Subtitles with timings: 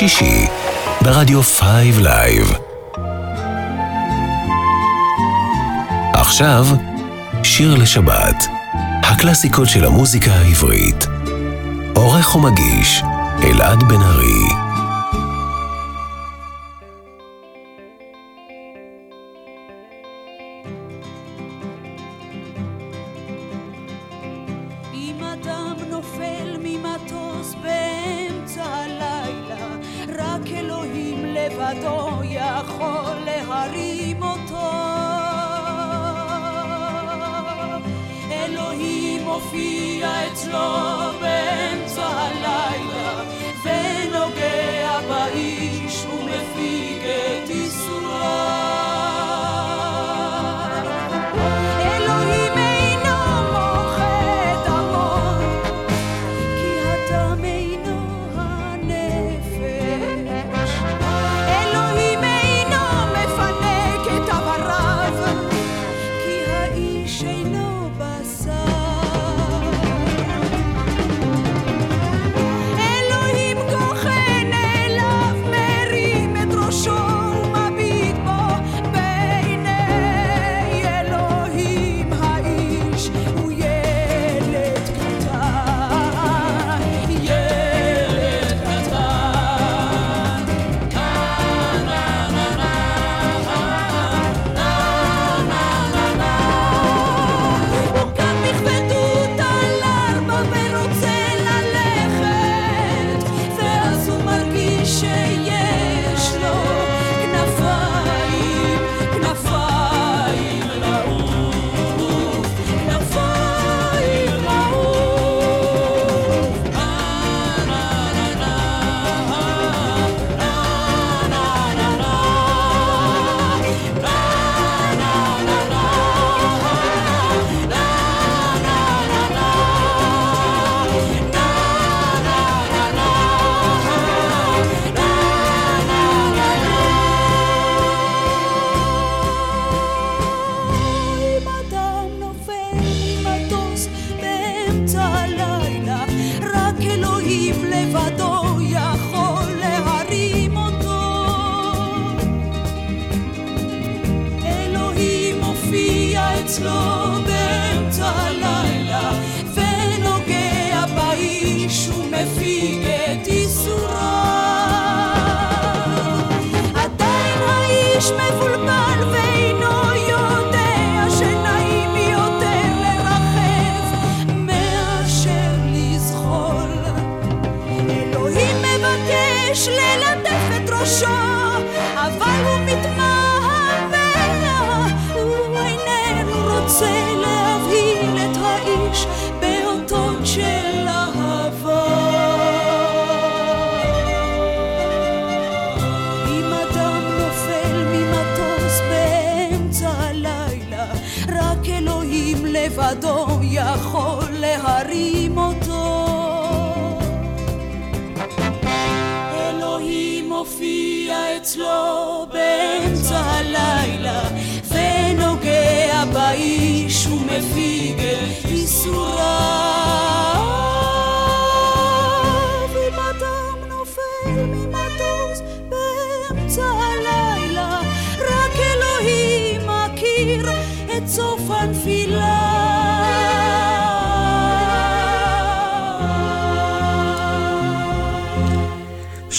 [0.00, 0.46] שישי,
[1.00, 1.60] ברדיו 5
[2.02, 2.52] Live.
[6.12, 6.66] עכשיו,
[7.42, 8.46] שיר לשבת,
[9.02, 11.06] הקלאסיקות של המוזיקה העברית.
[11.94, 13.02] עורך ומגיש,
[13.44, 14.69] אלעד בן ארי.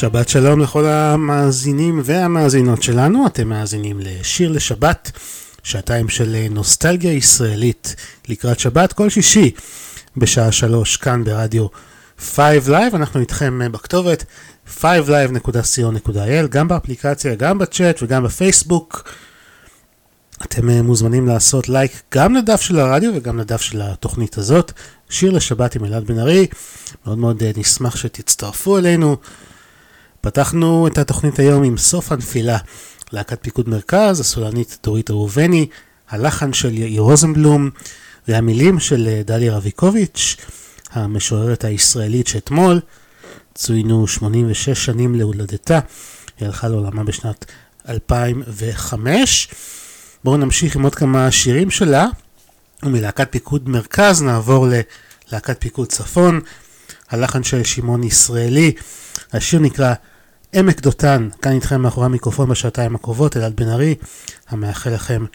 [0.01, 0.29] שבת.
[0.29, 5.11] שלום לכל המאזינים והמאזינות שלנו, אתם מאזינים לשיר לשבת,
[5.63, 7.95] שעתיים של נוסטלגיה ישראלית
[8.29, 9.51] לקראת שבת כל שישי
[10.17, 11.67] בשעה שלוש כאן ברדיו
[12.19, 14.25] 5 Live, אנחנו איתכם בכתובת
[14.81, 19.09] 5live.co.il, גם באפליקציה, גם בצ'אט וגם בפייסבוק.
[20.43, 24.71] אתם מוזמנים לעשות לייק גם לדף של הרדיו וגם לדף של התוכנית הזאת,
[25.09, 26.47] שיר לשבת עם אלעד בן ארי,
[27.05, 29.17] מאוד מאוד נשמח שתצטרפו אלינו.
[30.21, 32.57] פתחנו את התוכנית היום עם סוף הנפילה,
[33.11, 35.67] להקת פיקוד מרכז, הסולנית דורית ראובני,
[36.09, 37.69] הלחן של יאיר רוזנבלום
[38.27, 40.35] והמילים של אה, דליה רביקוביץ',
[40.91, 42.79] המשוררת הישראלית שאתמול
[43.55, 45.79] צוינו 86 שנים להולדתה,
[46.39, 47.45] היא הלכה לעולמה בשנת
[47.89, 49.47] 2005.
[50.23, 52.07] בואו נמשיך עם עוד כמה שירים שלה,
[52.83, 56.41] ומלהקת פיקוד מרכז נעבור ללהקת פיקוד צפון,
[57.09, 58.71] הלחן של שמעון ישראלי,
[59.33, 59.93] השיר נקרא
[60.53, 63.95] עמק דותן, כאן איתכם מאחורי המיקרופון בשעתיים הקרובות, אלעד בן ארי,
[64.49, 65.25] המאחל לכם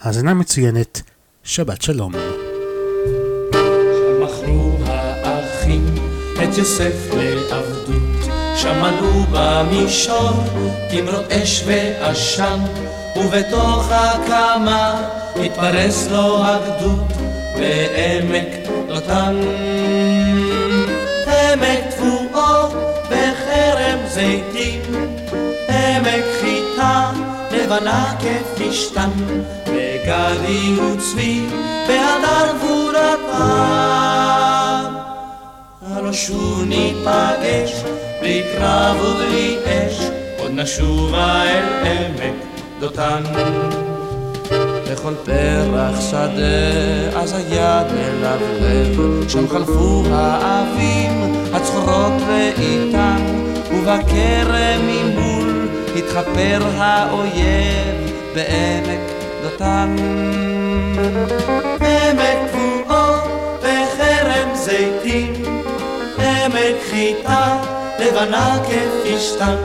[0.00, 1.02] האזנה מצוינת,
[1.44, 2.12] שבת שלום.
[6.52, 10.30] את יוסף לעבדות, שם עלו במישור
[10.90, 12.58] תמרות אש ועשן,
[13.16, 17.12] ובתוך הקמה התפרס לו הגדוד
[17.56, 18.48] בעמק
[18.88, 19.36] דותן.
[21.26, 21.91] עמק
[24.14, 24.82] זיתים,
[25.68, 27.10] עמק חיטה
[27.50, 29.10] לבנה כפשתן,
[29.66, 31.46] וגדי וצבי
[31.88, 33.02] בהדר גבורתם.
[35.86, 37.82] הלא שוב ניפגש
[38.20, 40.00] בלי קרב ובלי אש,
[40.38, 42.34] עוד נשובה אל עמק
[42.80, 43.22] דותן.
[44.92, 53.41] בכל פרח שדה אז היד מלבלב, שם חלפו האבים הצחורות לאיתן,
[53.82, 59.00] ובכרם ממול התחפר האויב בעמק
[59.42, 59.96] דותן.
[61.80, 63.14] עמק תבואו
[63.58, 65.32] בחרם זיתים,
[66.18, 67.56] עמק חיטה
[67.98, 69.56] לבנה כפשתן,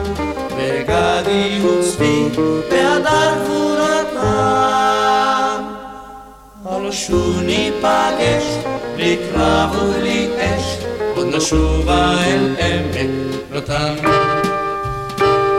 [0.56, 2.28] וגדי וצבי
[2.70, 4.18] בהדר גבורתם.
[6.66, 8.44] הלא שוב ניפגש,
[8.96, 10.87] בלי קרב ובלי אש,
[11.18, 13.10] עוד נשובה אל עמק
[13.52, 13.94] דותן.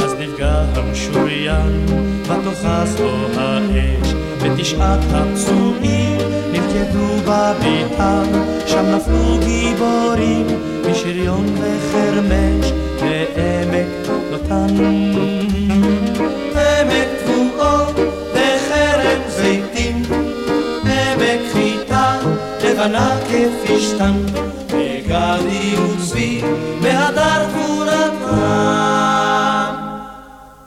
[0.03, 1.85] אז נפגע המשוריין,
[2.23, 6.17] ותאחז בו האש, ותשעת הפצועים
[6.51, 8.23] נלכדו בביתם,
[8.67, 10.47] שם נפלו גיבורים,
[10.91, 12.71] משריון וחרמש,
[13.01, 14.75] לעמק דותן.
[16.55, 17.85] עמק תבואו
[18.33, 20.03] בחרם זיתים,
[20.83, 22.19] עמק חיטה
[22.63, 24.13] לבנה כפשתן,
[25.37, 26.41] וגדי וצבי
[26.81, 27.79] בהדר גבורתם.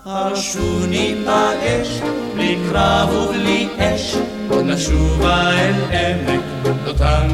[0.06, 2.00] הרשו ניפגש,
[2.34, 4.16] בלי קרב ובלי אש,
[4.64, 6.40] נשובה אל עמק
[6.84, 7.28] דותן.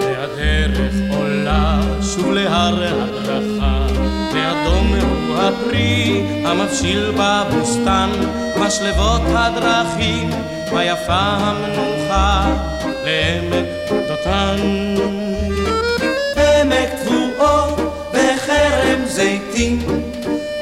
[0.00, 3.86] והדרך עולה שוב להר הדרכה,
[4.34, 8.10] ואדום הוא הפרי המבשיל בבוסתן,
[8.60, 10.30] משלבות הדרכים,
[10.72, 12.54] ויפה המנוחה
[13.04, 13.66] לעמק
[14.08, 15.29] דותן.
[19.60, 19.78] זיתים,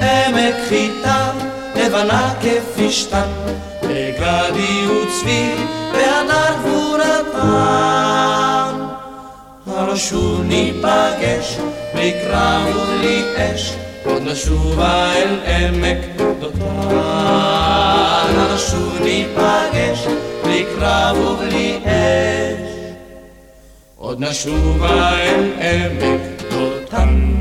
[0.01, 1.31] עמק חיטה
[1.77, 3.29] לבנה כפשתן,
[3.83, 5.55] וגדי וצבי
[5.93, 7.39] בהדר גבורתם.
[9.67, 11.59] הלא שוב ניפגש,
[11.95, 13.75] בלי קרב ובלי אש,
[14.05, 15.99] עוד נשובה אל עמק
[16.41, 16.59] דותן.
[18.29, 20.07] הלא שוב ניפגש,
[20.45, 22.71] בלי קרב ובלי אש,
[23.97, 27.38] עוד נשובה אל עמק דותן.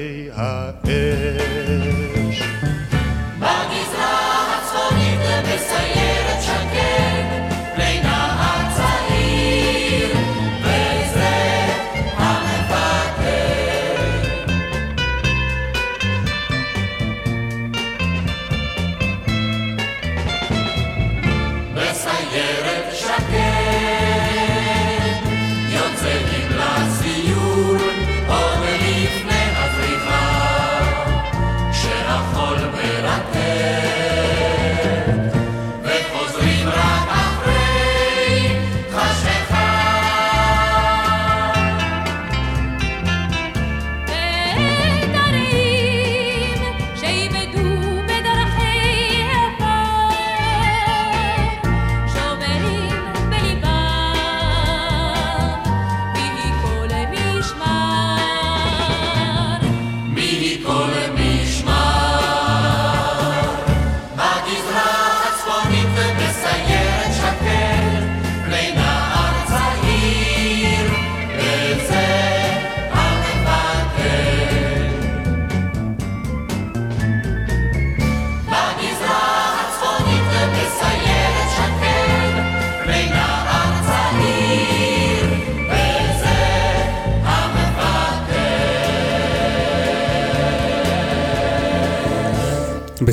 [0.00, 2.42] בדרכי האש.
[3.38, 6.29] בגזרה הצפונית מסיירת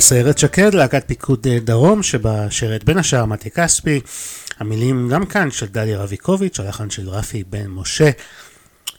[0.08, 4.00] בסיירת שקד, להקת פיקוד אה, דרום, שבה שירת בין השאר מתי כספי.
[4.58, 8.10] המילים גם כאן של דליה רביקוביץ', הלחן של רפי בן משה.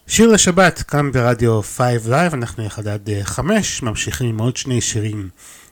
[0.08, 5.30] שיר לשבת, כאן ברדיו 5 Live, אנחנו יחד עד 5, ממשיכים עם עוד שני שירים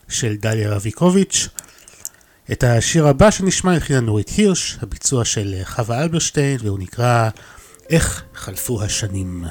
[0.08, 1.48] של דליה רביקוביץ'.
[2.52, 7.28] את השיר הבא שנשמע הכינה נורית הירש, הביצוע של אה, חווה אלברשטיין, והוא נקרא
[7.90, 9.44] איך חלפו השנים.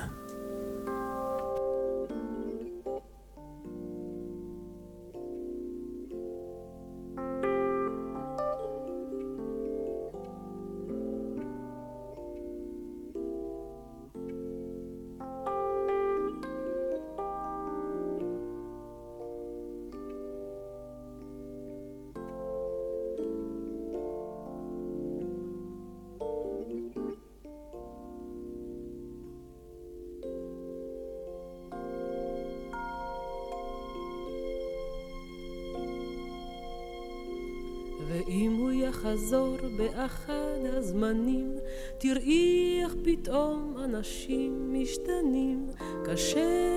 [39.28, 41.52] יחזור באחד הזמנים,
[41.98, 45.68] תראי איך פתאום אנשים משתנים,
[46.06, 46.70] קשה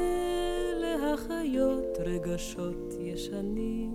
[0.80, 3.90] להחיות רגשות ישנים.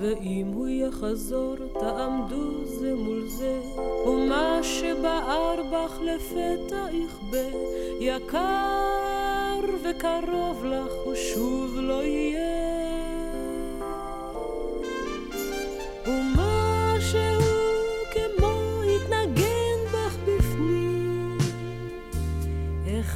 [0.00, 3.60] ואם הוא יחזור, תעמדו זה מול זה,
[4.06, 7.58] ומה שבער בך לפתע יכבה,
[8.00, 13.17] יקר וקרוב לך, ושוב לא יהיה.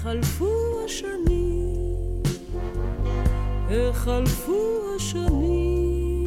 [0.02, 2.23] איך חלפו השנים,
[3.71, 6.25] איך חלפו השנים,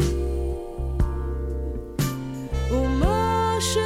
[2.72, 3.82] ומשהו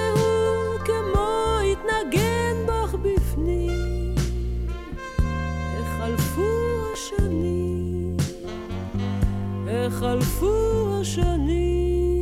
[0.85, 4.15] כמו התנגן בך בפנים,
[5.77, 6.47] איך חלפו
[6.93, 8.17] השנים,
[9.67, 12.19] איך חלפו השנים.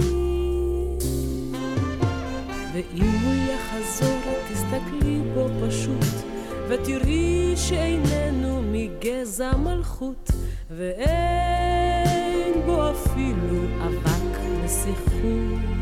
[2.73, 4.19] ואם הוא יחזור,
[4.53, 6.36] תסתכלי בו פשוט,
[6.69, 10.31] ותראי שאיננו מגזע מלכות,
[10.71, 15.77] ואין בו אפילו אבק נסיכות.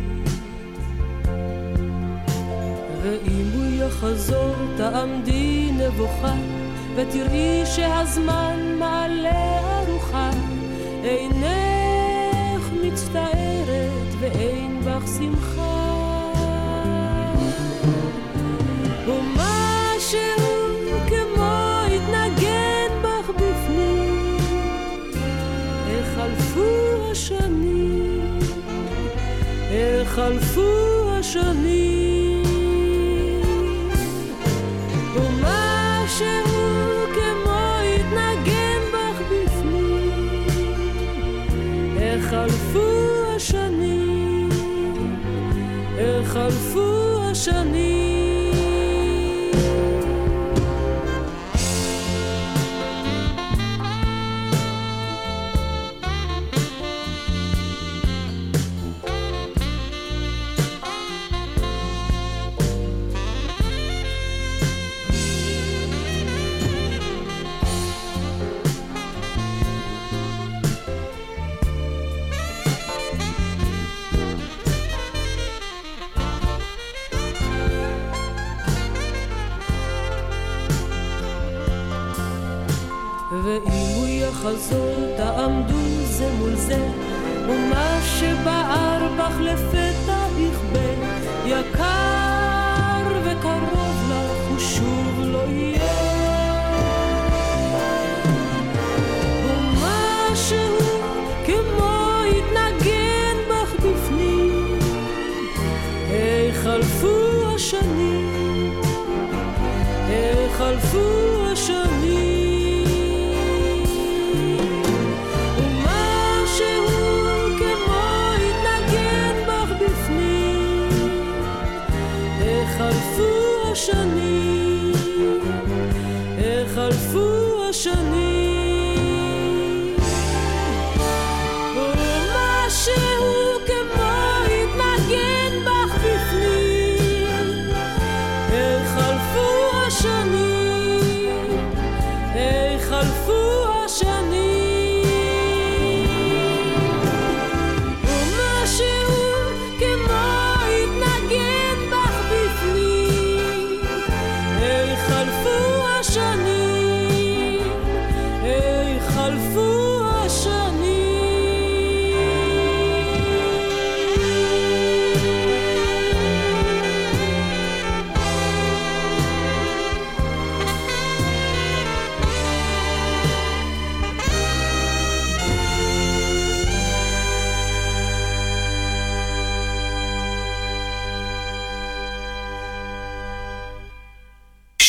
[3.01, 6.35] ואם הוא יחזור, תעמדי נבוכה,
[6.95, 10.29] ותראי שהזמן מעלה ארוחה,
[11.03, 15.64] אינך מצטערת ואין בך שמחה.
[30.15, 32.43] חלפו השנים
[35.15, 36.25] ומשהו
[37.13, 40.47] כמו התנגן בך בפנים.
[41.97, 44.49] איך חלפו השנים
[45.97, 47.74] איך חלפו השנים.
[87.47, 91.74] ומה שבער בך לפתע יכבה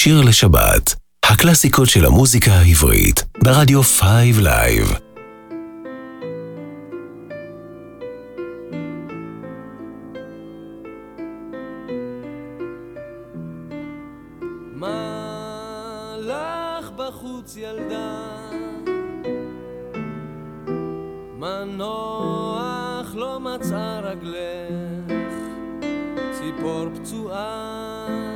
[0.06, 4.98] שיר לשבת, הקלאסיקות של המוזיקה העברית, ברדיו 5 Live.
[16.96, 18.36] בחוץ ילדה,
[23.14, 25.32] לא מצאה רגלך,
[26.38, 28.35] ציפור פצועה.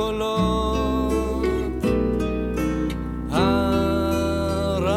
[0.00, 1.84] קולות.
[3.30, 4.94] הרעם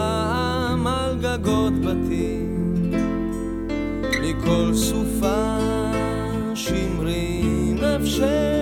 [0.88, 2.92] על גגות בתים,
[4.22, 5.58] מכל סופה
[6.56, 7.42] שמרי
[7.82, 8.53] נפשי.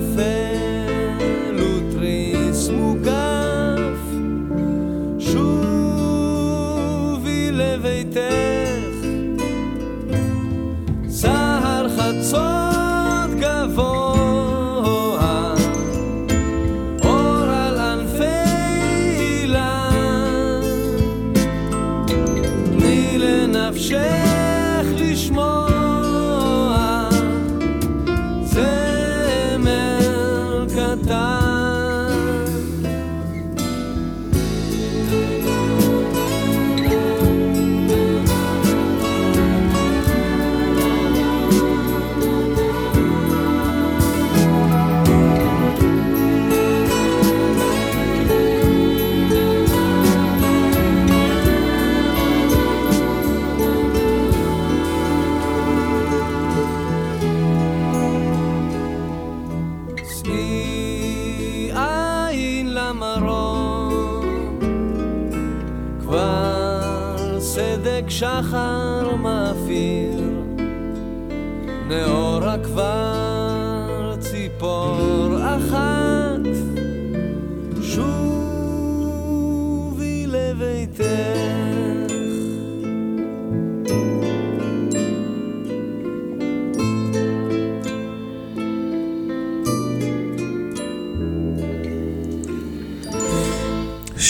[0.00, 0.41] fé.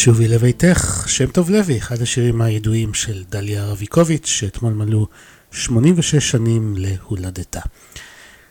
[0.04, 5.06] שובי לביתך, שם טוב לוי, אחד השירים הידועים של דליה רביקוביץ', שאתמול מלאו
[5.50, 7.60] 86 שנים להולדתה.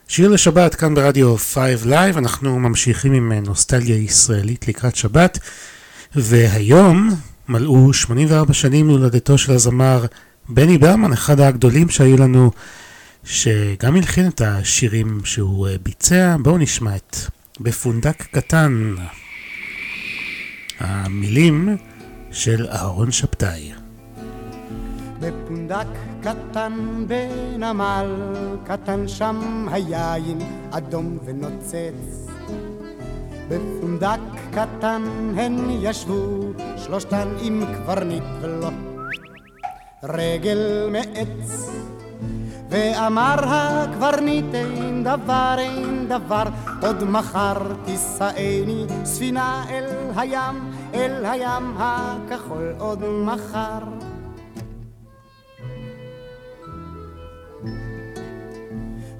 [0.07, 5.39] שיר לשבת כאן ברדיו 5 Live, אנחנו ממשיכים עם נוסטלגיה ישראלית לקראת שבת,
[6.15, 7.09] והיום
[7.49, 10.05] מלאו 84 שנים להולדתו של הזמר
[10.49, 12.51] בני ברמן, אחד הגדולים שהיו לנו,
[13.23, 16.35] שגם הלחין את השירים שהוא אה, ביצע.
[16.39, 17.17] בואו נשמע את
[17.59, 18.95] בפונדק קטן.
[20.81, 21.77] המילים
[22.31, 23.71] של אהרון שבתאי.
[25.19, 25.87] בפונדק
[26.21, 26.73] קטן
[27.07, 28.05] בנמל
[28.63, 30.39] קטן שם היין
[30.71, 32.27] אדום ונוצץ.
[33.49, 34.19] בפונדק
[34.51, 35.01] קטן
[35.35, 38.69] הן ישבו שלושתן עם קברניט ולא
[40.03, 41.71] רגל מעץ.
[42.69, 46.43] ואמר הקברניט אין דבר אין דבר
[46.81, 53.79] עוד מחר תישאני ספינה אל הים אל הים הכחול עוד מחר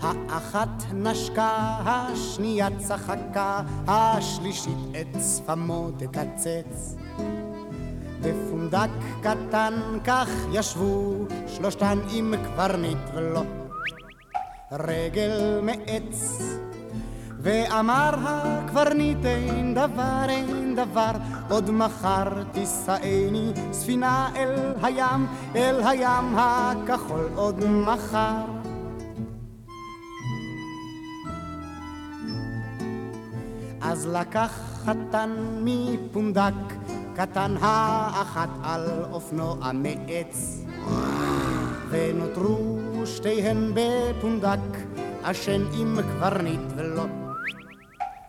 [0.02, 6.96] האחת נשקה, השנייה צחקה, השלישית את שפמו תקצץ.
[8.22, 8.90] בפונדק
[9.22, 13.42] קטן כך ישבו שלושתן עם קברניט ולו
[14.72, 16.42] רגל מעץ.
[17.44, 21.12] ואמר הקברניט אין דבר אין דבר.
[21.50, 27.30] עוד מחר תישאני ספינה אל הים אל הים הכחול.
[27.36, 28.46] עוד מחר.
[33.82, 35.30] אז לקח חתן
[35.64, 36.54] מפונדק
[37.16, 40.66] קטן האחת על אופנוע מעץ
[41.90, 44.78] ונותרו שתיהן בפונדק
[45.24, 47.04] עשן עם קברניט ולו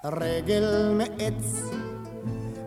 [0.05, 1.71] רגל מעץ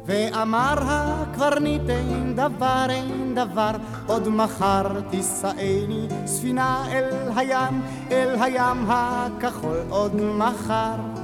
[0.06, 3.72] ואמר הקברניט אין דבר אין דבר.
[4.08, 9.78] עוד מחר תישאני ספינה אל הים אל הים הכחול.
[9.90, 11.15] עוד מחר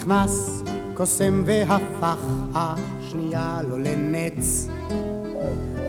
[0.00, 0.62] נכנס
[0.94, 2.18] קוסם והפך
[2.54, 4.68] השנייה לו לנץ.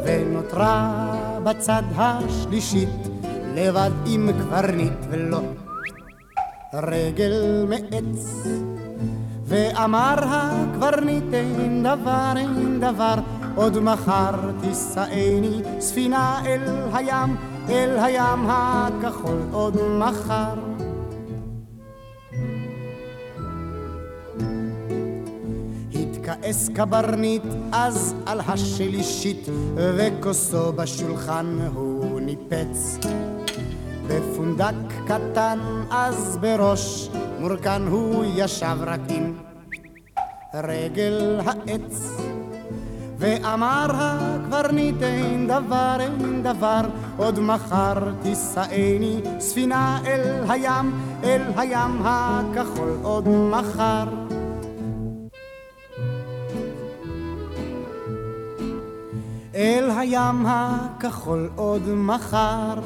[0.06, 2.90] ונותרה בצד השלישית
[3.56, 5.40] לבד עם קברניט ולו
[6.74, 8.48] רגל מעץ.
[9.46, 13.16] ואמר הקברניט אין דבר אין דבר
[13.56, 16.62] עוד מחר תישאני ספינה אל
[16.94, 17.36] הים
[17.70, 20.71] אל הים הכחול עוד מחר
[26.32, 32.98] התכעס קברניט אז על השלישית וכוסו בשולחן הוא ניפץ.
[34.08, 34.74] בפונדק
[35.08, 35.60] קטן
[35.92, 39.34] אז בראש מורכן הוא ישב רק עם
[40.54, 42.18] רגל העץ
[43.18, 46.82] ואמר הקברניט אין דבר אין דבר
[47.18, 50.92] עוד מחר תישאני ספינה אל הים
[51.24, 54.31] אל הים הכחול עוד מחר
[59.56, 62.80] אל הים הכחול עוד מחר.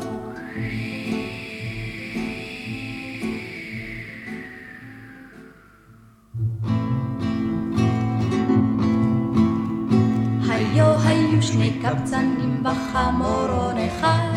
[11.56, 14.32] שני קבצנים בחמורון אחד,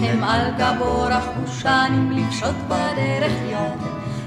[0.00, 3.80] הם על גבו רכבו שנים לפשוט בדרך יד.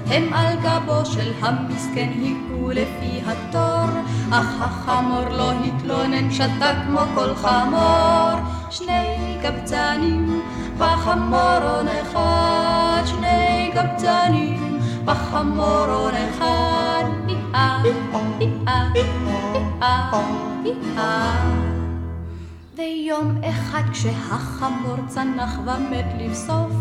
[0.06, 3.83] הם על גבו של המסכן היכו לפי התור,
[4.30, 8.40] אך החמור לא התלונן, שתה כמו כל חמור.
[8.70, 10.40] שני קבצנים
[10.78, 16.64] בחמורון אחד, שני קבצנים בחמורון אחד.
[22.76, 26.72] ויום אחד כשהחמור צנח ומת לבסוף,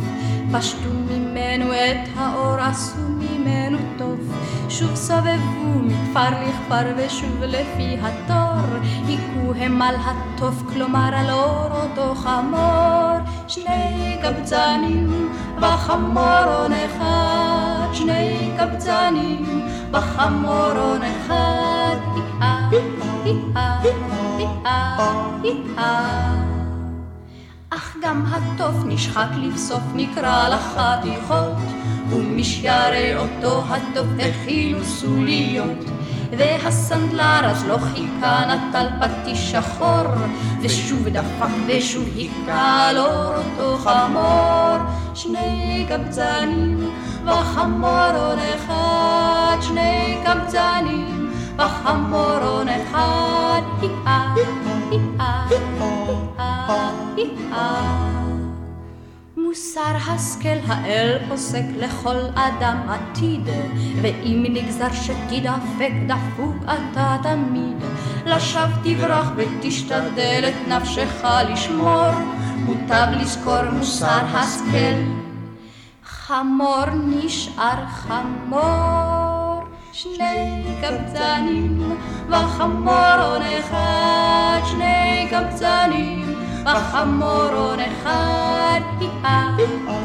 [0.53, 4.19] פשטו ממנו את האור, עשו ממנו טוב.
[4.69, 12.15] שוב סובבו מכפר לכפר ושוב לפי התור, היכו הם על התוף, כלומר על אור אותו
[12.15, 13.17] חמור.
[13.47, 21.53] שני קבצנים בחמורון אחד, שני קבצנים בחמורון אחד.
[27.69, 35.85] אך גם התוף נשחק לבסוף נקרע לחתיכות, ומשיירי אותו התוף הכינו סוליות.
[36.37, 40.07] והסנדלר אז לא חיכה נטל פטיש שחור,
[40.61, 44.77] ושוב דפק ושוב היכה אור אותו חמור.
[45.13, 46.89] שני קבצנים
[47.25, 58.22] וחמורון אחד, שני קבצנים וחמורון אחד, היאה, היאה, היאה, היאה.
[59.53, 63.49] מוסר השכל האל פוסק לכל אדם עתיד,
[64.01, 67.77] ואם נגזר שתדפק דפוק אתה תמיד.
[68.25, 72.11] לשווא תברח ותשתדל את נפשך לשמור,
[72.55, 75.01] מוטב לזכור מוסר השכל.
[76.05, 81.97] חמור נשאר חמור, שני קבצנים
[82.29, 86.32] וחמורון אחד, שני קבצנים
[86.63, 89.55] וחמורון אחד, היאה,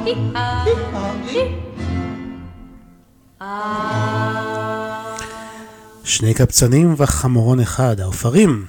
[0.04, 0.64] היאה,
[1.24, 1.58] היאה.
[6.04, 8.66] שני קבצנים וחמורון אחד, העופרים.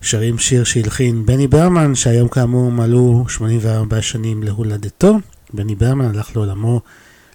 [0.00, 5.18] שרים שיר שהלחין בני ברמן, שהיום כאמור מלאו 84 שנים להולדתו.
[5.54, 6.80] בני ברמן הלך לעולמו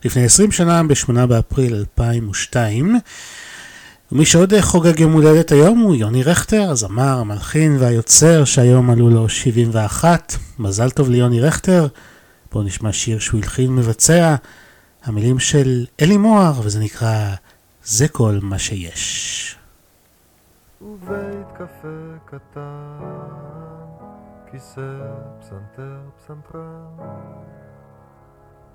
[0.05, 2.99] לפני 20 שנה, ב-8 באפריל 2002.
[4.11, 9.29] ומי שעוד חוגג יום הולדת היום הוא יוני רכטר, הזמר, המלחין והיוצר, שהיום מלאו לו
[9.29, 10.33] 71.
[10.59, 11.87] מזל טוב ליוני רכטר.
[12.51, 14.35] בואו נשמע שיר שהוא הלחין מבצע.
[15.03, 17.35] המילים של אלי מוהר, וזה נקרא
[17.83, 19.55] זה כל מה שיש.
[20.81, 22.99] ובית קפה קטן,
[24.51, 24.81] כיסא,
[25.39, 26.85] פסנתר, פסנתרן,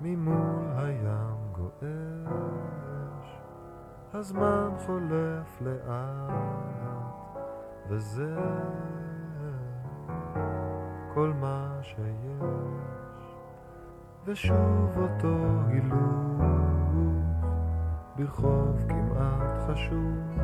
[0.01, 2.78] ממול הים גועש,
[4.15, 7.39] הזמן חולף לאט,
[7.89, 8.37] וזה
[11.15, 11.99] כל מה שיש,
[14.25, 15.37] ושוב אותו
[15.69, 16.43] הילוך,
[18.17, 20.43] ברחוב כמעט חשוך.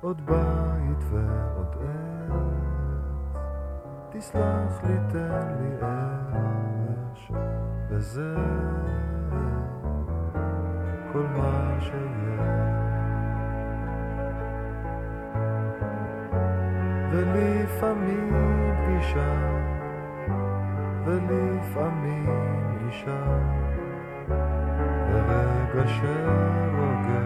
[0.00, 2.32] עוד בית ועוד עץ,
[4.10, 7.32] תסלח לי, תן לי אש,
[7.88, 8.36] וזה
[11.14, 11.94] כל מה שיש.
[17.10, 18.32] ולפעמים
[18.84, 19.34] פגישה,
[21.04, 22.30] ולפעמים
[22.86, 23.38] אישה,
[25.08, 27.24] ורגע שרוגע.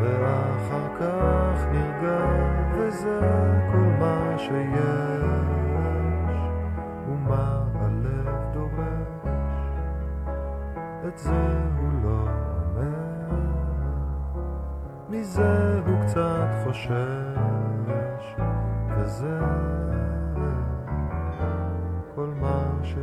[0.00, 2.20] ואחר כך נרגע,
[2.72, 3.20] וזה
[3.72, 4.80] כל מה שיש,
[7.08, 9.56] ומה הלב דורש,
[11.08, 11.70] את זה
[15.10, 18.34] מזה הוא קצת חושש,
[18.96, 19.38] וזה
[22.14, 23.00] כל מה שיש.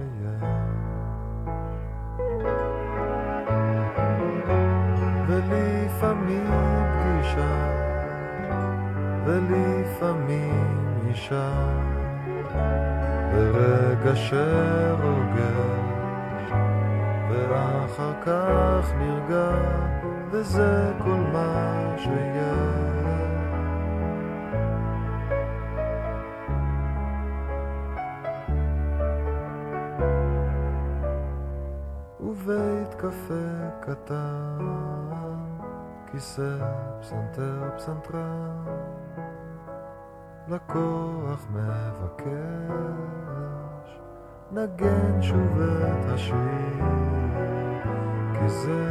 [5.28, 6.48] ולפעמים
[6.94, 7.68] פגישה,
[9.26, 11.52] ולפעמים אישה,
[13.34, 15.62] ורגע שרוגש,
[17.30, 19.52] ואחר כך נרגע,
[20.32, 22.78] וזה כל מה שיש.
[32.20, 34.58] ובית קפה קטן,
[36.12, 36.58] כיסא,
[37.02, 38.66] פסנתר, פסנתרן,
[40.48, 42.28] לקוח מבקש,
[44.52, 46.84] נגן שוב את השיר,
[48.34, 48.90] כי זה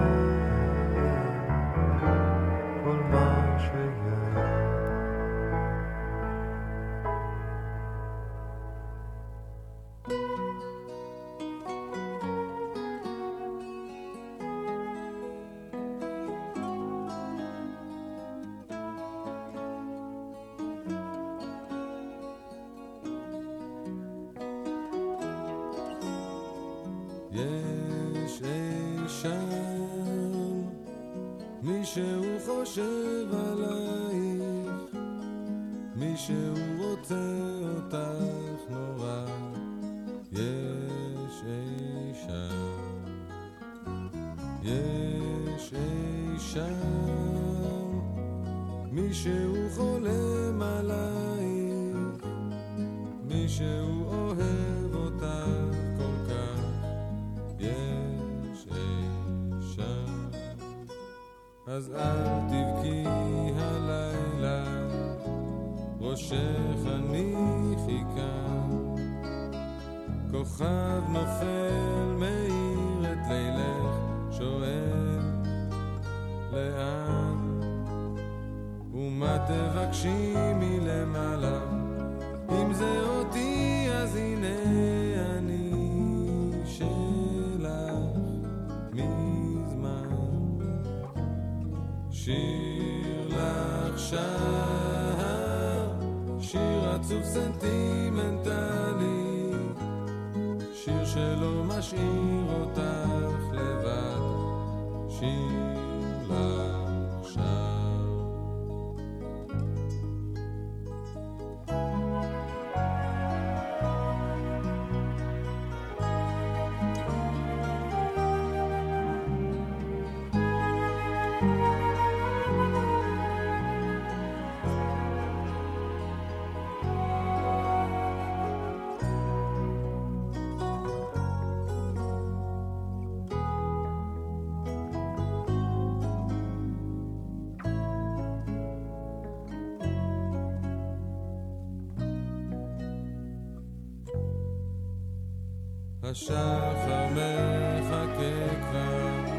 [146.17, 149.33] השחר מחכה כבר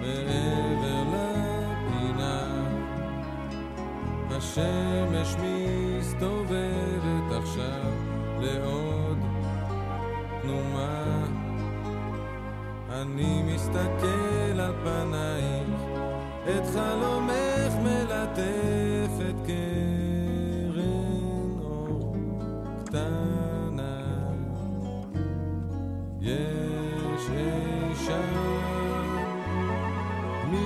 [0.00, 2.44] מעבר לפינה.
[4.30, 7.92] השמש מסתובבת עכשיו
[8.40, 9.18] לעוד
[10.42, 11.24] תנומה.
[12.90, 15.80] אני מסתכל על פנייך
[16.44, 18.69] את חלומך מלטף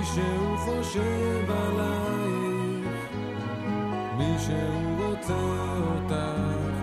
[0.05, 2.95] מישהו חושב עלייך
[4.17, 5.33] מישהו רוצה
[5.77, 6.13] אותך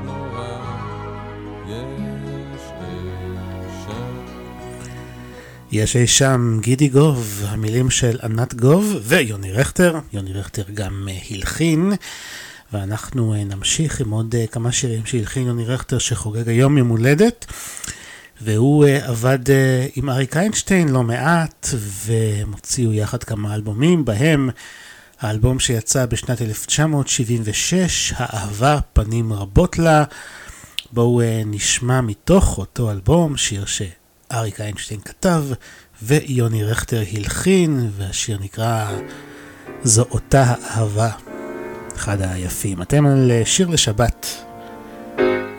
[0.04, 0.58] נורא
[1.68, 1.86] יש
[2.76, 3.26] אי
[3.86, 4.16] שם
[5.72, 9.98] יש אי שם גידי גוב, המילים של ענת גוב ויוני רכטר.
[10.12, 11.92] יוני רכטר גם אה, הלחין,
[12.72, 17.46] ואנחנו אה, נמשיך עם עוד אה, כמה שירים שהלחין יוני רכטר שחוגג היום יום הולדת.
[18.44, 21.68] והוא אה, עבד אה, עם אריק איינשטיין לא מעט,
[22.06, 24.50] והם הוציאו יחד כמה אלבומים, בהם
[25.20, 30.04] האלבום שיצא בשנת 1976, האהבה פנים רבות לה.
[30.92, 35.44] בואו אה, נשמע מתוך אותו אלבום, שיר שאריק איינשטיין כתב,
[36.02, 38.90] ויוני רכטר הלחין, והשיר נקרא
[39.84, 41.10] זו אותה האהבה.
[41.96, 42.82] אחד היפים.
[42.82, 44.26] אתם על שיר לשבת,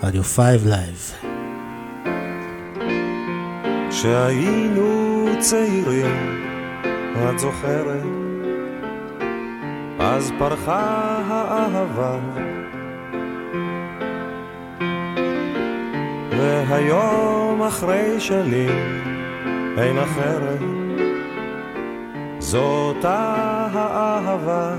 [0.04, 1.33] רדיו 5 Live.
[3.94, 6.46] כשהיינו צעירים,
[7.30, 8.04] את זוכרת?
[10.00, 12.18] אז פרחה האהבה.
[16.38, 19.02] והיום אחרי שנים
[19.78, 20.60] אין אחרת,
[22.40, 24.76] זאת האהבה.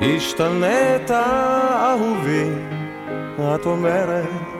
[0.00, 2.48] השתנית אהובי,
[3.38, 4.54] את אומרת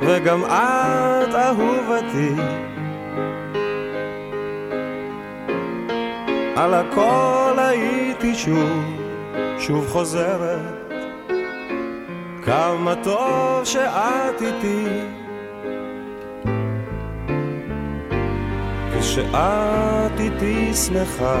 [0.00, 2.34] וגם את אהובתי.
[6.56, 9.00] על הכל הייתי שוב,
[9.58, 10.92] שוב חוזרת.
[12.44, 14.84] כמה טוב שאת איתי.
[19.00, 21.40] כשאת איתי שמחה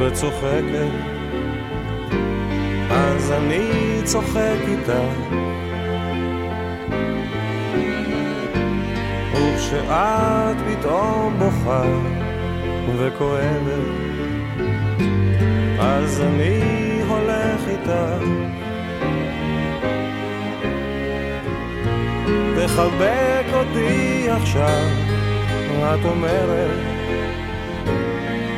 [0.00, 0.92] וצוחקת,
[2.90, 3.70] אז אני
[4.04, 5.38] צוחק איתך.
[9.32, 11.82] וכשאת פתאום בוכה
[12.96, 14.08] וכואבת,
[15.80, 16.60] אז אני
[17.08, 18.24] הולך איתך.
[22.56, 24.84] תחבק אותי עכשיו,
[25.82, 26.70] את אומרת,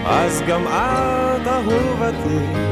[0.07, 2.71] אז גם את אהובתי.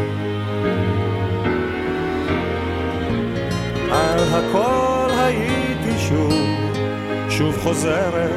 [3.93, 4.98] על הכל
[5.89, 6.33] הייתי שוב
[7.31, 8.31] שוב חוזרת,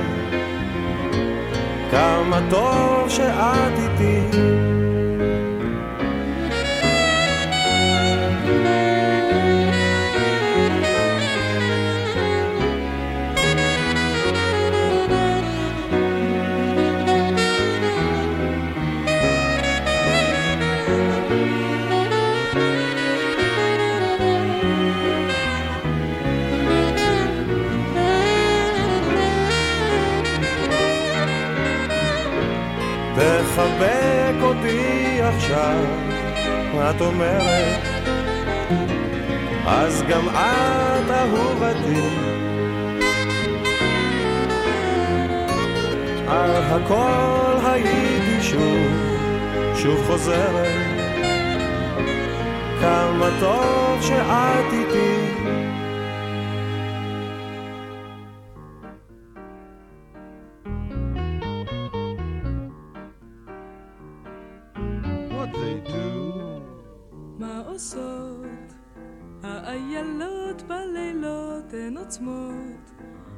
[1.92, 4.61] כמה טוב שאת איתי.
[33.62, 35.84] תחבק אותי עכשיו,
[36.90, 37.82] את אומרת,
[39.66, 42.02] אז גם את אהובתי.
[46.28, 48.92] על הכל הייתי שוב,
[49.76, 50.68] שוב חוזרת,
[52.82, 55.32] כמה טוב שאת איתי.
[72.02, 72.92] עוצמות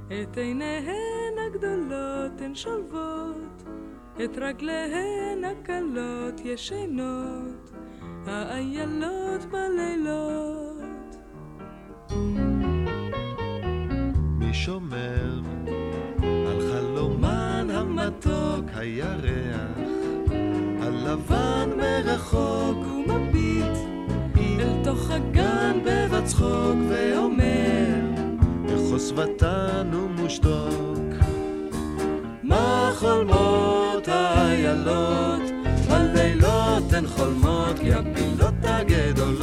[0.08, 3.64] את עיניהן הגדולות הן שולבות
[4.24, 7.72] את רגליהן הקלות ישנות
[8.26, 11.16] האיילות בלילות.
[14.40, 15.42] מי שומר
[16.22, 19.78] על חלומן המתוק הירח
[20.82, 23.78] הלבן מרחוק ומביט
[24.60, 27.43] אל תוך הגן בבת צחוק ואומר
[29.04, 31.14] בחוסבתן ומושתוק
[32.44, 35.42] מה חולמות האיילות
[35.90, 39.43] בלילות הן חולמות כי הפילות הגדולות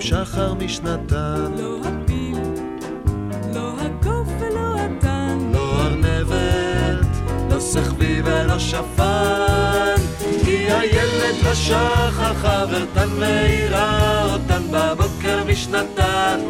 [0.00, 1.52] אותן נמשחר משנתן.
[1.58, 2.38] לא הפיל
[3.54, 5.38] לא הקוף ולא התן.
[5.52, 7.06] לא ארנבת,
[7.50, 9.94] לא סחבי ולא שפן.
[10.44, 16.40] כי הילד לשחר חברתן מאירה אותן בבוקר משנתן.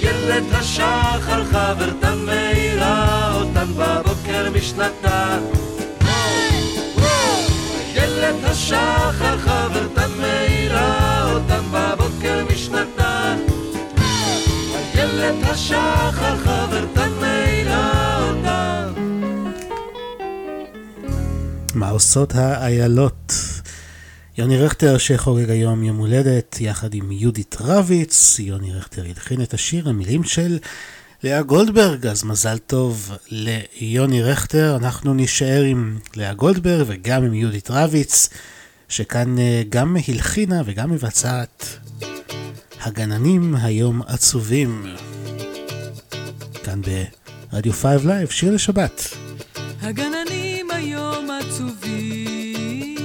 [0.00, 5.40] הילד לשחר חברתן מאירה אותן בבוקר משנתן.
[7.96, 11.95] הילד השחר חברתן מאירה אותן בבוקר
[15.26, 16.36] איילת השחר
[16.82, 17.10] אותן
[21.74, 23.34] מה עושות האיילות?
[24.38, 29.88] יוני רכטר שחוגג היום יום הולדת יחד עם יהודית רביץ, יוני רכטר הלחין את השיר,
[29.88, 30.58] המילים של
[31.22, 37.70] לאה גולדברג, אז מזל טוב ליוני רכטר, אנחנו נישאר עם לאה גולדברג וגם עם יהודית
[37.70, 38.28] רביץ,
[38.88, 41.78] שכאן אה, גם הלחינה וגם מבצעת
[42.80, 44.86] הגננים היום עצובים.
[46.66, 46.80] כאן
[47.52, 49.08] ברדיו 5 Live, שיר לשבת.
[49.80, 52.98] הגננים היום עצובים,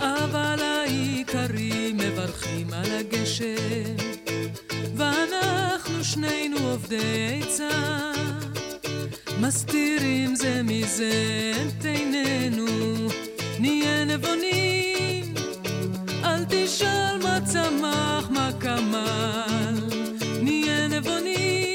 [0.00, 3.96] אבל האיכרים מברכים על הגשם,
[4.96, 8.12] ואנחנו שנינו אובדי עצה,
[9.40, 12.66] מסתירים זה מזה את עינינו,
[13.58, 15.34] נהיה נבונים,
[16.24, 19.74] אל תשאל מה צמח, מה כמל,
[20.42, 21.71] נהיה נבונים.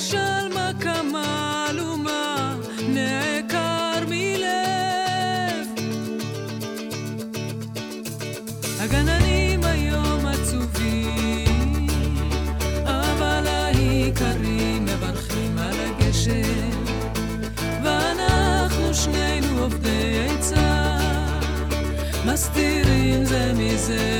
[0.00, 2.56] אל תשאל מה כמל ומה
[2.88, 5.66] נעקר מלב.
[8.80, 11.86] הגננים היום עצובים,
[12.84, 16.70] אבל העיקרים מברכים על הגשם,
[17.84, 20.98] ואנחנו שנינו עובדי עצה,
[22.24, 24.19] מסתירים זה מזה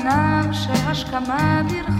[0.00, 1.93] פניו שהשכמה ברכה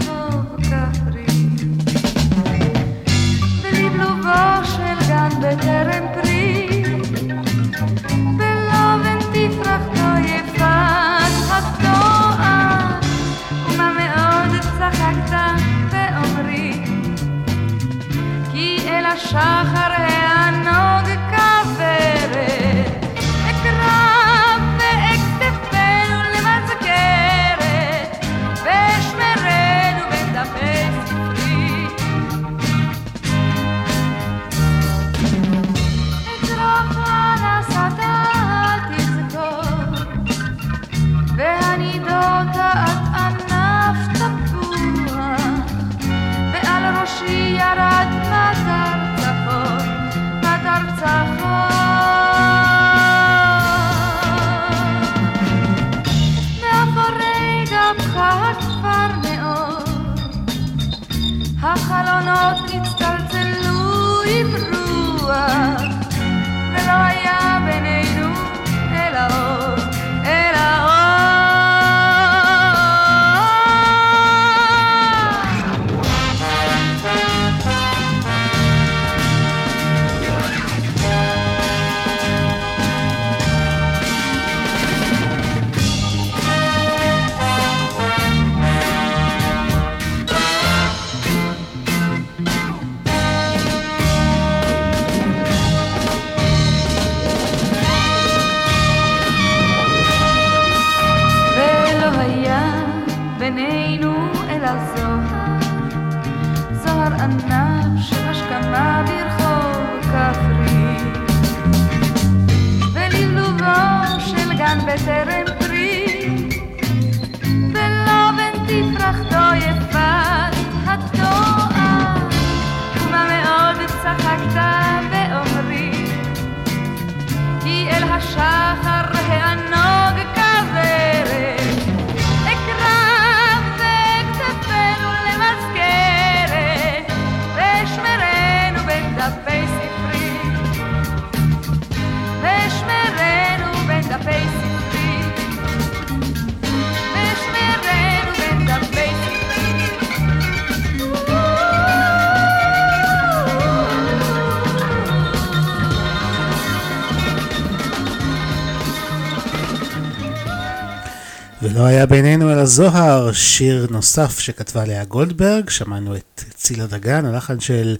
[161.75, 167.59] לא היה בינינו אלא זוהר, שיר נוסף שכתבה לאה גולדברג, שמענו את צילה דגן, הלחן
[167.59, 167.95] של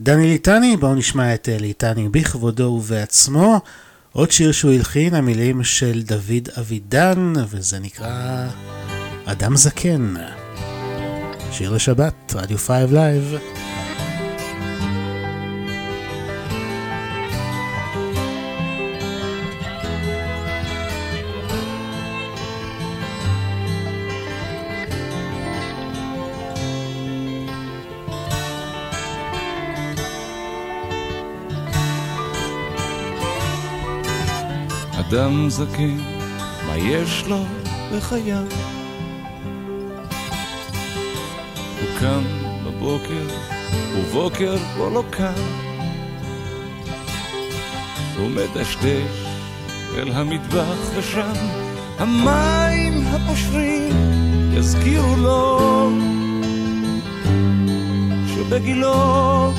[0.00, 3.60] דני ליטני, בואו נשמע את אה, ליטני בכבודו ובעצמו.
[4.12, 8.48] עוד שיר שהוא הלחין, המילים של דוד אבידן, וזה נקרא
[9.24, 10.14] אדם זקן.
[11.50, 13.34] שיר לשבת, רדיו 5 Live.
[35.12, 35.96] אדם זקן,
[36.66, 37.44] מה יש לו
[37.92, 38.44] בחייו?
[41.80, 42.22] הוא קם
[42.64, 43.26] בבוקר,
[43.96, 45.42] ובוקר כבר לא קם.
[48.18, 49.26] הוא מדשדש
[49.96, 51.32] אל המטבח ושם
[51.98, 53.92] המים הפושרים
[54.52, 55.90] יזכירו לו
[58.34, 59.52] שבגילו,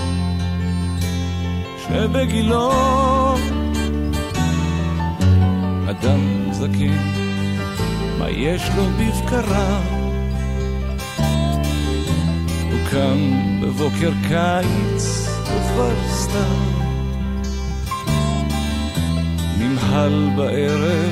[1.87, 2.71] שבגילו
[5.99, 6.97] אדם זקן,
[8.19, 9.81] מה יש לו בבקרה?
[12.71, 13.17] הוא קם
[13.61, 16.73] בבוקר קיץ וכבר סתם
[19.59, 21.11] נמהל בערב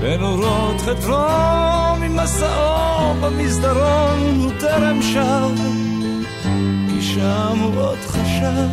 [0.00, 5.62] בנורות חתרו ממסעו במסדרון הוא טרם שב
[6.88, 8.68] כי שם הוא עוד חשב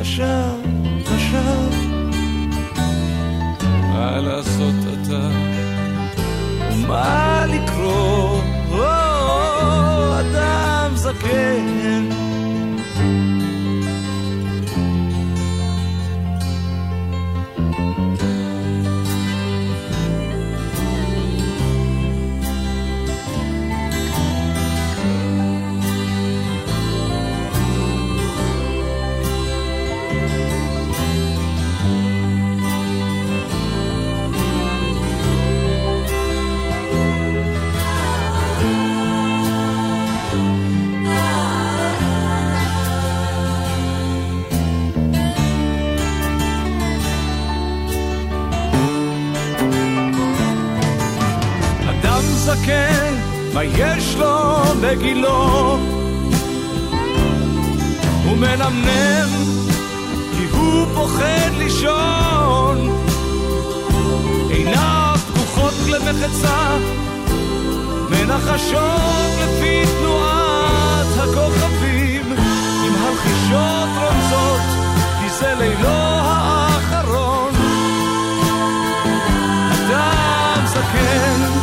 [0.00, 0.60] חשב,
[1.04, 1.89] חשב
[4.10, 5.28] מה לעשות אתה?
[6.72, 8.40] ומה לקרוא?
[8.70, 12.08] או, אדם זקן
[52.54, 53.14] זקן,
[53.54, 55.78] מה יש לו בגילו?
[58.24, 59.28] הוא מנמנם,
[60.36, 62.90] כי הוא פוחד לישון.
[64.48, 66.76] עיניו פקוחות למחצה,
[68.10, 72.32] מנחשות לפי תנועת הכוכבים,
[72.86, 74.60] עם הלחישות רומזות,
[75.20, 77.52] כי זה לילו האחרון.
[79.72, 81.59] אדם זקן,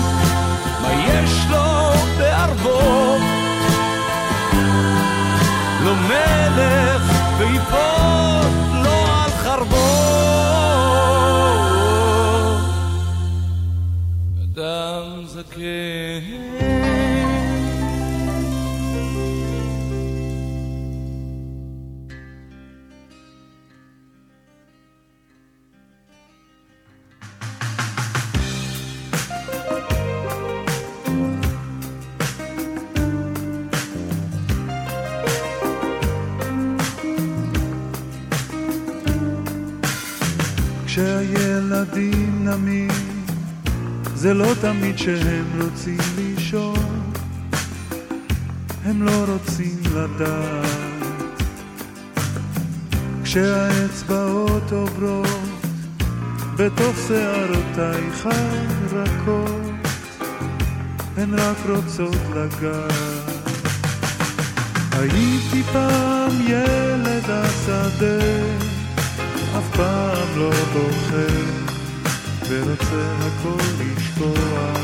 [5.88, 7.02] לא מלך
[7.38, 8.52] ויפול
[8.84, 9.88] לו על חרבו.
[14.44, 16.97] אדם זקן
[42.58, 43.26] נמים,
[44.16, 47.12] זה לא תמיד שהם רוצים לישון,
[48.86, 50.68] הם לא רוצים לדעת.
[53.24, 55.50] כשהאצבעות עוברות
[56.56, 58.28] בתוך שערותייך
[58.92, 59.72] הרכות,
[61.18, 63.38] הן רק רוצות לגעת.
[64.92, 68.26] הייתי פעם ילד השדה,
[69.58, 71.67] אף פעם לא בוחר,
[72.50, 74.78] ורוצה הכל לשכוח.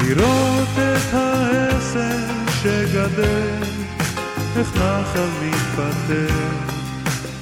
[0.00, 2.18] לראות את העשר
[2.62, 3.62] שגדל,
[4.56, 6.34] איך נחל מתפטר,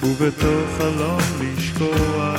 [0.02, 2.34] ובתוך חלום לשקוע.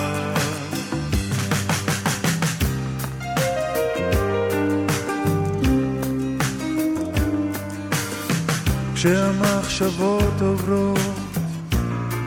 [8.95, 11.18] כשהמחשבות עוברות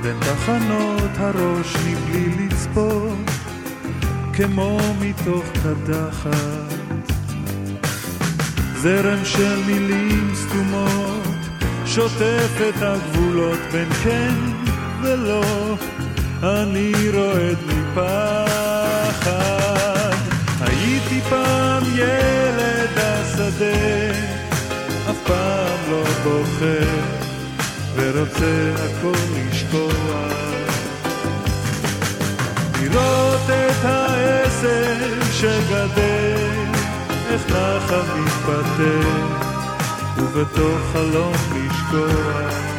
[0.03, 3.31] בין תחנות הראש מבלי לצפות,
[4.33, 6.73] כמו מתוך קדחת.
[8.77, 11.23] זרם של מילים סתומות,
[11.87, 14.35] שוטף את הגבולות בין כן
[15.03, 15.77] ולא,
[16.43, 19.33] אני רועד מפחד.
[20.61, 24.11] הייתי פעם ילד השדה,
[25.11, 26.85] אף פעם לא בוכה,
[27.97, 29.33] ורוצה הכל
[29.73, 29.93] לשקוע.
[32.81, 36.73] לראות את העשב שגדל,
[37.31, 39.43] איך נחל מתפתח,
[40.17, 42.72] ובתוך חלום לשקוע.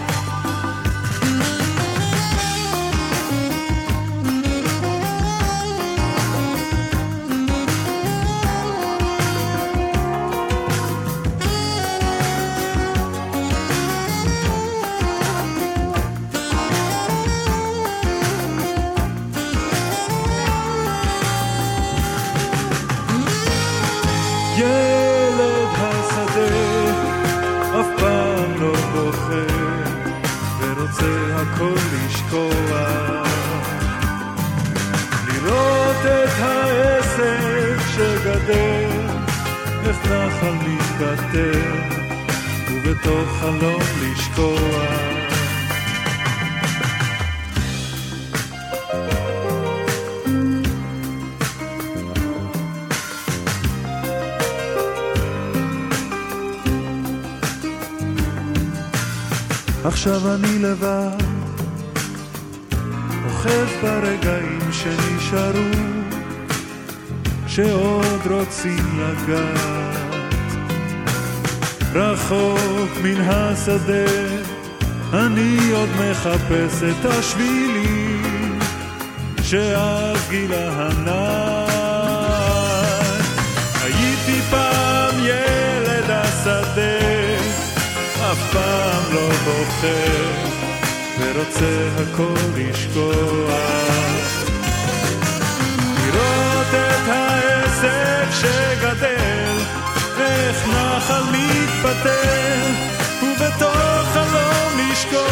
[64.84, 65.70] שנשארו,
[67.48, 69.94] שעוד רוצים לגעת.
[71.94, 74.06] רחוק מן השדה,
[75.14, 78.60] אני עוד מחפש את השבילים,
[79.44, 81.64] שאז גילה הנער.
[83.84, 87.00] הייתי פעם ילד השדה,
[88.32, 90.34] אף פעם לא בוחר,
[91.20, 93.93] ורוצה הכל לשקוע.
[97.84, 99.58] העסק שגדל,
[100.20, 102.66] איך נחל מתפטר,
[103.24, 105.24] ובתוך חלום לשקוע.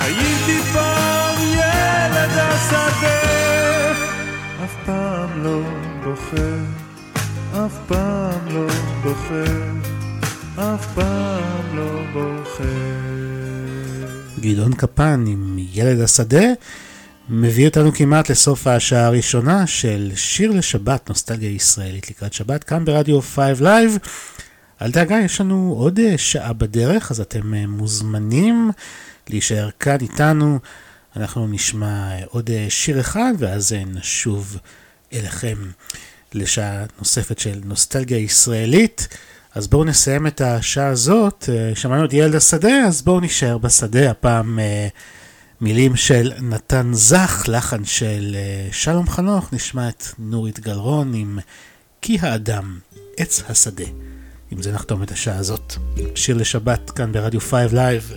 [0.00, 3.22] הייתי פעם ילד השדה,
[4.64, 5.60] אף פעם לא
[6.04, 6.58] בוחר,
[7.52, 8.66] אף פעם לא
[9.02, 9.94] בוחר.
[10.56, 12.64] אף פעם לא בוחר.
[14.40, 16.44] גדעון קפן עם ילד השדה
[17.36, 23.20] מביא אותנו כמעט לסוף השעה הראשונה של שיר לשבת, נוסטלגיה ישראלית לקראת שבת, כאן ברדיו
[23.22, 23.98] 5 Live.
[24.82, 28.70] אל דאגה, יש לנו עוד אה, שעה בדרך, אז אתם אה, מוזמנים
[29.28, 30.58] להישאר כאן איתנו.
[31.16, 34.58] אנחנו נשמע אה, עוד שיר אחד, ואז נשוב
[35.12, 35.58] אליכם
[36.32, 39.08] לשעה נוספת של נוסטלגיה ישראלית.
[39.54, 44.58] אז בואו נסיים את השעה הזאת, שמענו את ילד השדה, אז בואו נשאר בשדה, הפעם
[45.64, 48.36] מילים של נתן זך, לחן של
[48.72, 51.38] שלום חנוך, נשמע את נורית גלרון עם
[52.02, 52.78] כי האדם,
[53.16, 53.84] עץ השדה.
[54.50, 55.74] עם זה נחתום את השעה הזאת.
[56.14, 58.12] שיר לשבת כאן ברדיו 5 Live.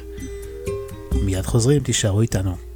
[1.24, 2.67] מיד חוזרים, תישארו איתנו.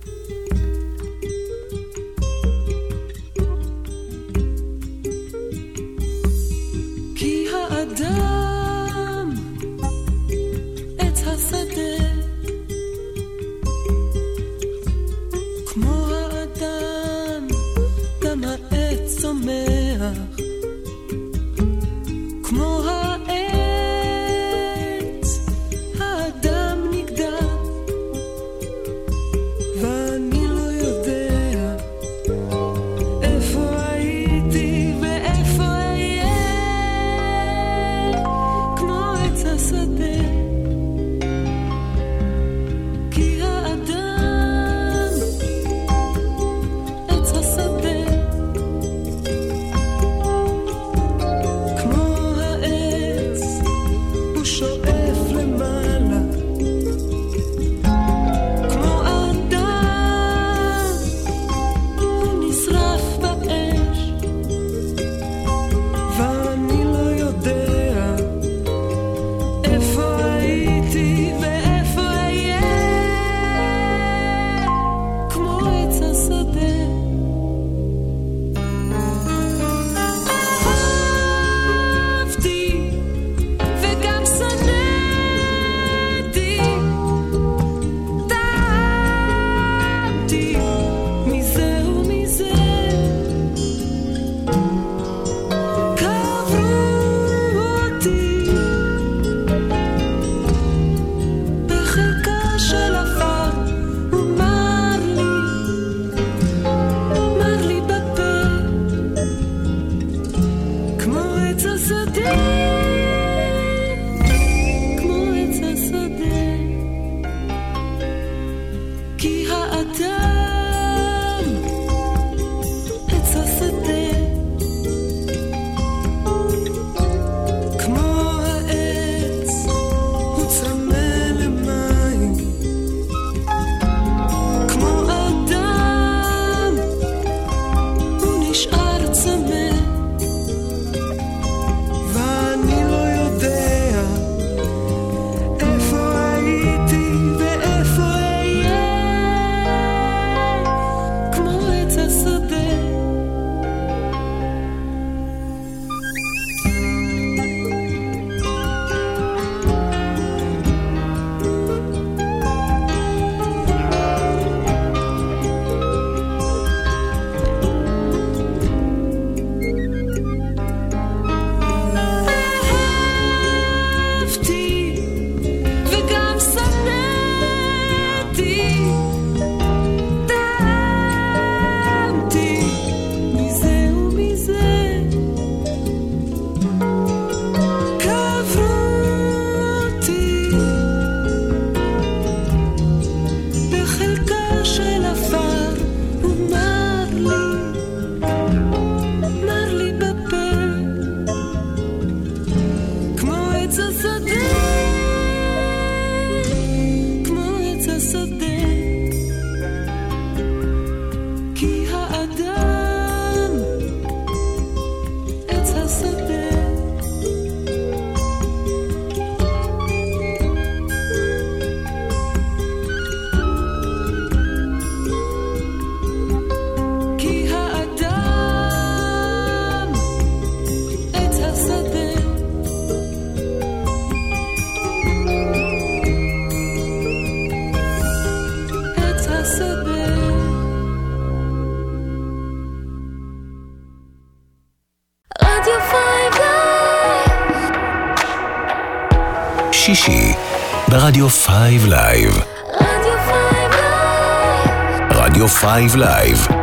[255.61, 256.53] 5 Live,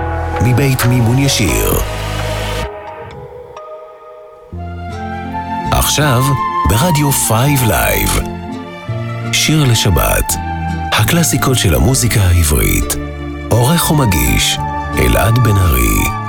[0.44, 1.80] מבית מימון ישיר.
[5.72, 6.22] עכשיו,
[6.68, 8.20] ברדיו 5 Live,
[9.32, 10.34] שיר לשבת,
[10.92, 12.96] הקלאסיקות של המוזיקה העברית.
[13.50, 14.58] עורך ומגיש,
[14.98, 16.27] אלעד בן ארי.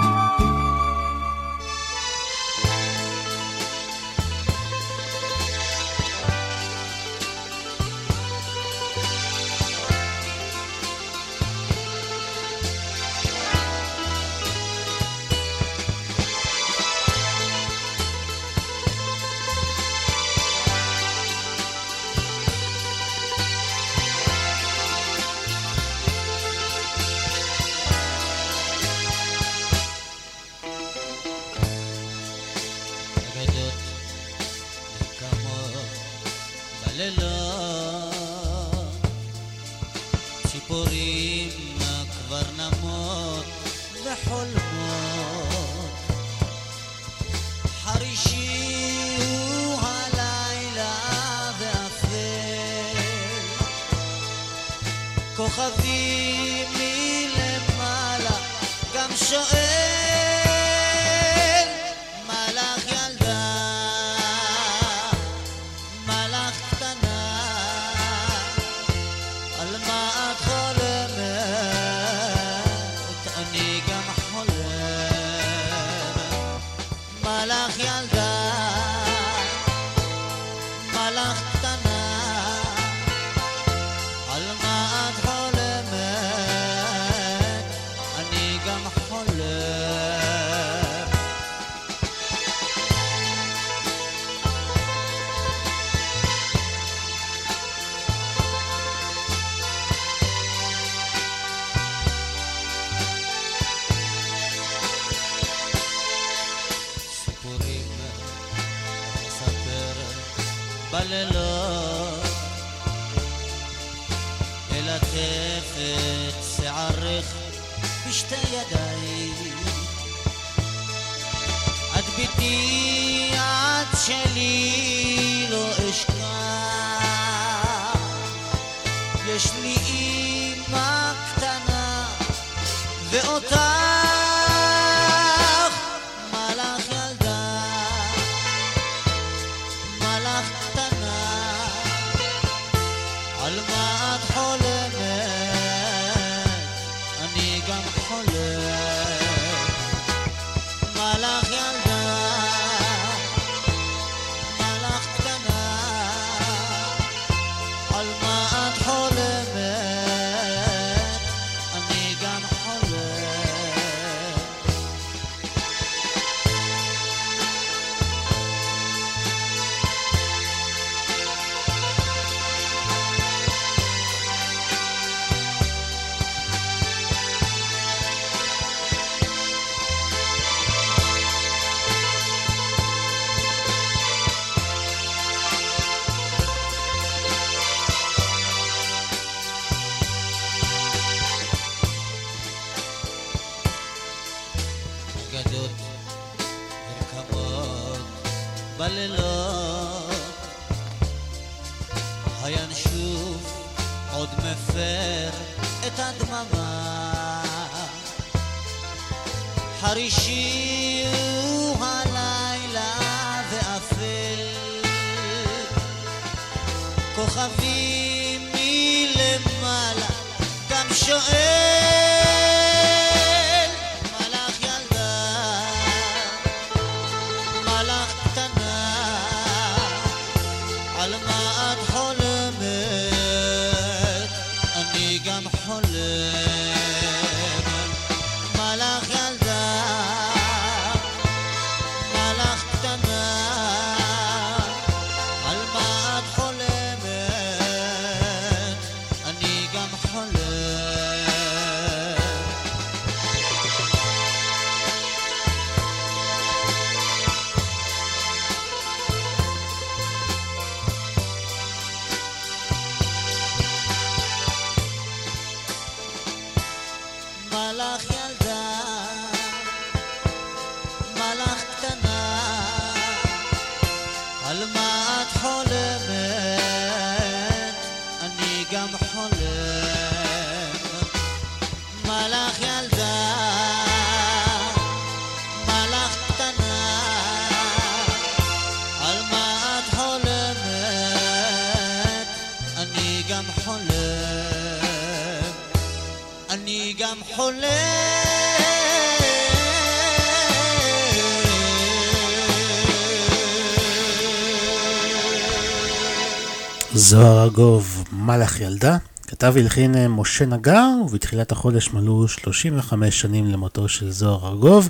[307.50, 308.98] ארגוב, מלאך ילדה,
[309.28, 314.90] כתב והלחין אה, משה נגר, ובתחילת החודש מלאו 35 שנים למותו של זוהר ארגוב,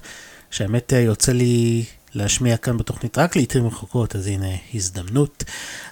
[0.52, 5.44] שהאמת אה, יוצא לי להשמיע כאן בתוכנית רק לעיתים רחוקות, אז הנה הזדמנות.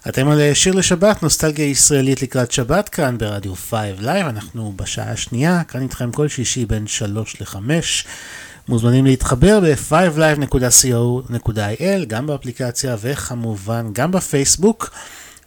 [0.09, 5.11] אתם על אה, שיר לשבת, נוסטלגיה ישראלית לקראת שבת, כאן ברדיו 5 Live, אנחנו בשעה
[5.11, 7.57] השנייה, כאן איתכם כל שישי בין 3 ל-5.
[8.67, 14.89] מוזמנים להתחבר ב-5live.co.il, גם באפליקציה וכמובן גם בפייסבוק.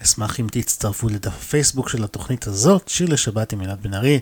[0.03, 4.21] אשמח אם תצטרפו לדף הפייסבוק של התוכנית הזאת, שיר לשבת עם אלעד בן ארי.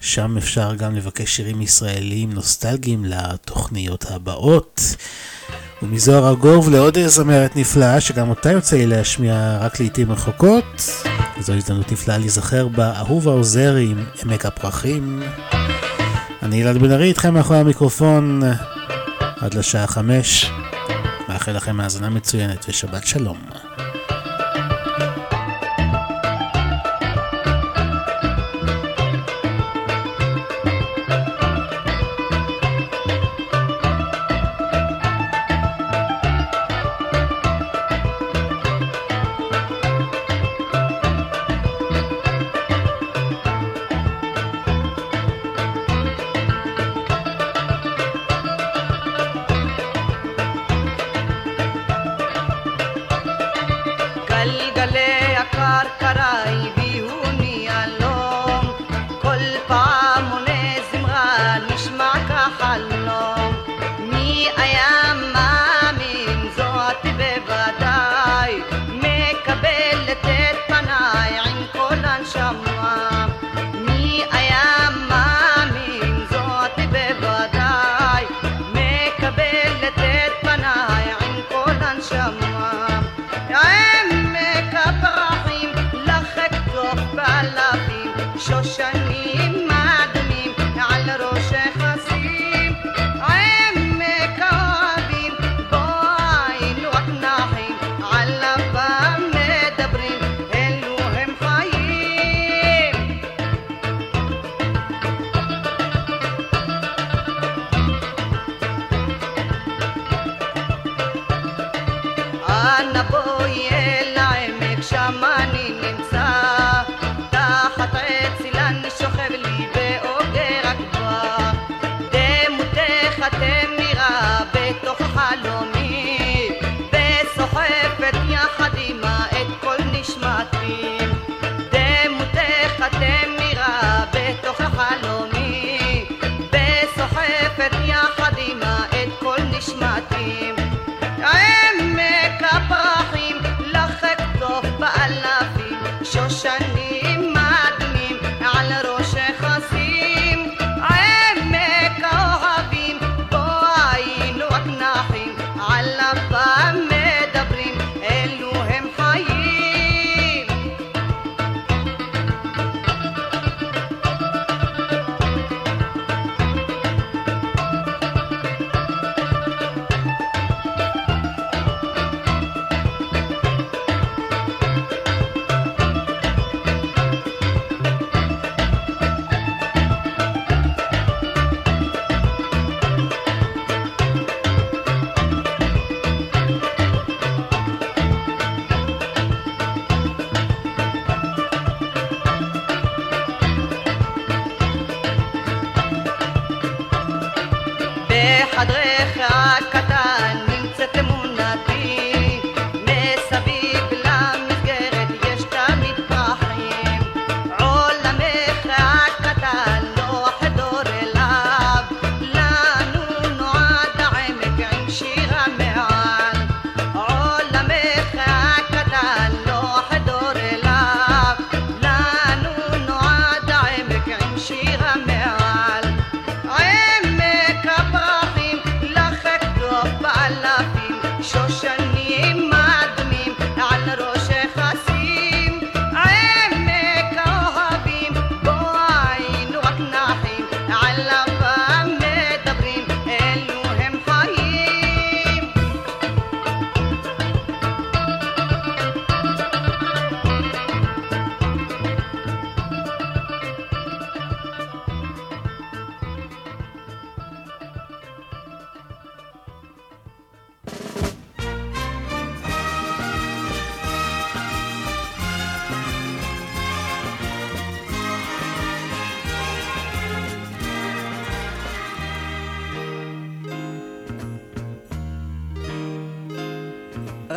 [0.00, 4.80] שם אפשר גם לבקש שירים ישראליים נוסטלגיים לתוכניות הבאות.
[5.82, 10.82] ומזוהר ארגוב לעוד זמרת נפלאה, שגם אותה יוצא לי להשמיע רק לעיתים רחוקות.
[11.40, 15.22] זו הזדמנות נפלאה להיזכר באהוב העוזרי עם עמק הפרחים.
[16.42, 18.42] אני אלעד בן ארי איתכם מאחורי המיקרופון
[19.36, 20.50] עד לשעה חמש.
[21.28, 23.38] מאחל לכם האזנה מצוינת ושבת שלום.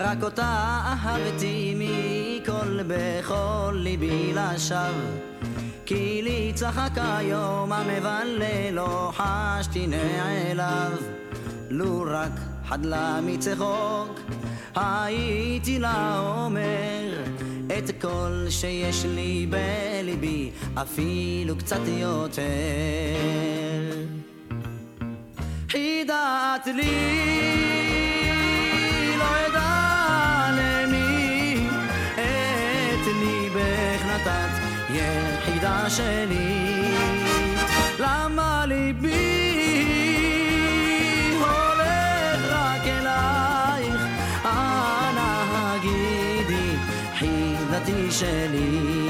[0.08, 5.12] רק אותה אהבתי מכל בכל ליבי לשווא.
[5.86, 10.92] כי לי צחק היום המבלה לא חשתי נעליו
[11.70, 12.32] לו רק
[12.66, 14.20] חדלה מצחוק
[14.76, 17.24] הייתי לה אומר
[17.78, 22.42] את כל שיש לי בליבי אפילו קצת יותר.
[25.70, 27.87] חידת לי
[34.90, 36.92] יחידה שלי.
[38.00, 39.38] למה ליבי
[41.40, 44.02] הולך רק אלייך?
[44.46, 46.76] אנא הגידי
[47.16, 49.08] חידתי שלי.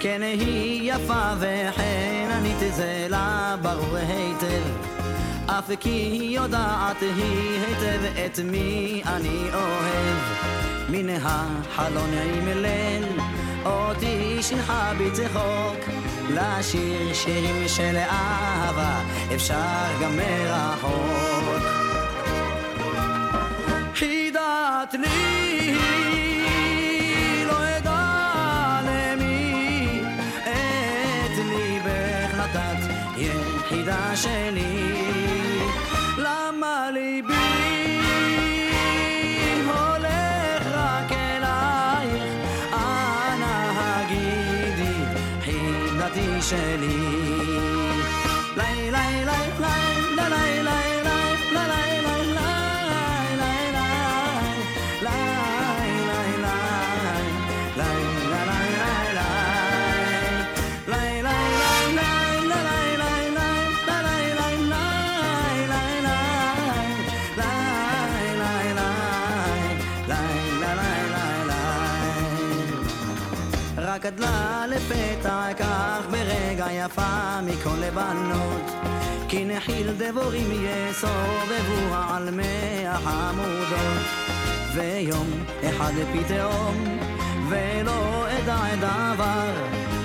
[0.00, 4.83] כן היא יפה וכן ענית זה לה ברור היטב
[5.58, 10.18] אף כי היא יודעת היא היטב את מי אני אוהב.
[10.88, 13.04] מן החלון עם ליל
[13.64, 15.94] אותי שינחה בצחוק.
[16.30, 19.00] לשיר שירים של אהבה
[19.34, 21.62] אפשר גם מרחוק.
[23.94, 25.74] חידת לי
[27.46, 27.64] לא
[34.16, 34.93] שלי
[46.48, 47.23] שלי
[74.04, 78.70] גדלה לפתע כך ברגע יפה מכל לבנות.
[79.28, 84.06] כי נחיל דבורים יסובבו על מי החמודות
[84.74, 86.98] ויום אחד פתאום
[87.48, 89.52] ולא אדע דבר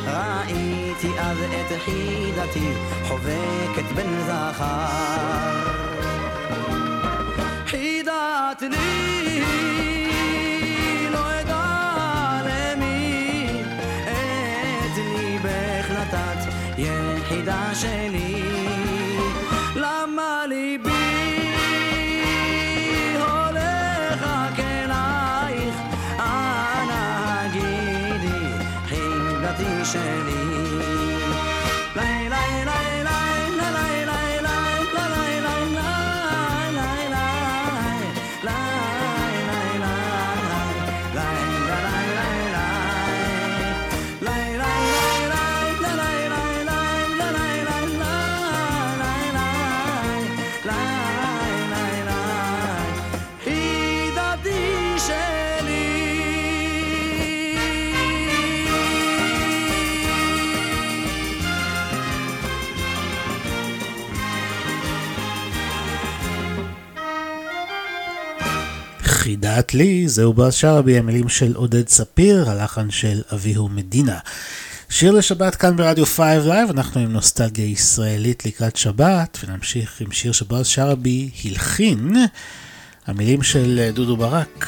[0.06, 2.74] ראיתי אז את חידתי
[3.08, 4.86] חובקת בן זכר.
[7.66, 9.29] חידת לי
[17.70, 18.59] Marchelli.
[69.60, 74.18] חידת לי, זהו בועז שרעבי, המילים של עודד ספיר, הלחן של אביהו מדינה.
[74.90, 80.32] שיר לשבת כאן ברדיו 5 Live, אנחנו עם נוסטלגיה ישראלית לקראת שבת, ונמשיך עם שיר
[80.32, 82.16] שבועז שרעבי הלחין,
[83.08, 84.68] המילים של דודו ברק.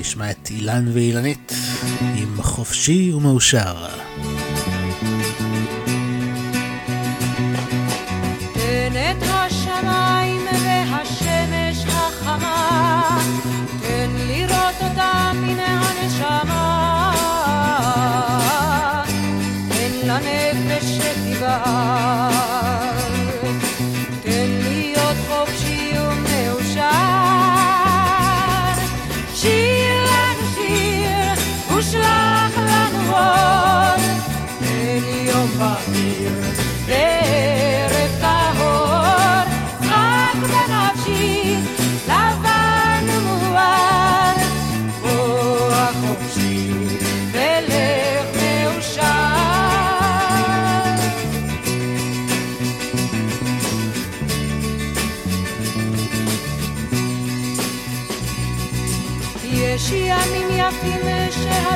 [0.00, 1.52] נשמע את אילן ואילנית
[2.00, 3.86] עם חופשי ומאושר.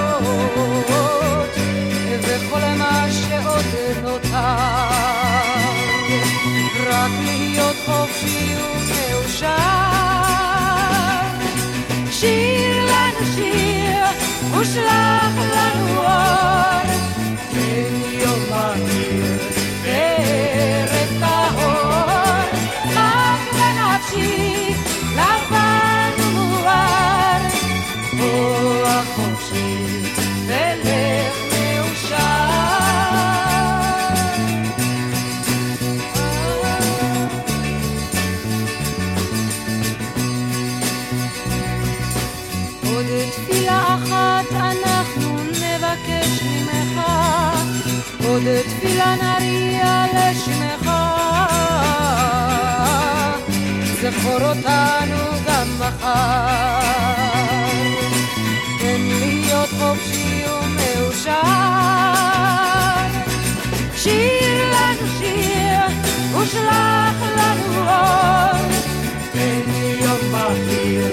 [2.22, 3.66] וכל מה שעוד
[4.04, 4.38] נותר,
[6.90, 9.58] רק להיות חופשי ומאושר.
[12.12, 14.06] שיר לנו שיר,
[14.60, 15.23] ושלח
[48.94, 50.92] עוד תפילה נריע לשמך.
[54.02, 55.18] זכור אותנו
[55.48, 56.80] גם מחר,
[58.80, 61.42] תן להיות חופשי ומאושר.
[63.96, 65.80] שיר לנו שיר,
[66.38, 68.68] ושלח לנו אור,
[69.32, 71.13] תן להיות בהיר,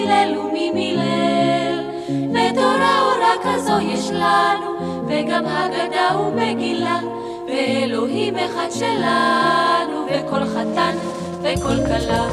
[0.00, 1.80] מפילל וממילל.
[2.08, 6.98] ותורה אורה כזו יש לנו, וגם הגדה ומגילה,
[7.46, 10.96] ואלוהים אחד שלנו, וכל חתן
[11.42, 12.26] וכל כלה.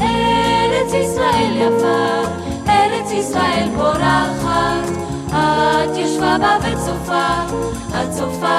[0.00, 2.22] ארץ ישראל יפה,
[2.68, 4.90] ארץ ישראל פורחת,
[5.28, 7.28] את ישבה בה וצופה,
[7.88, 8.58] את צופה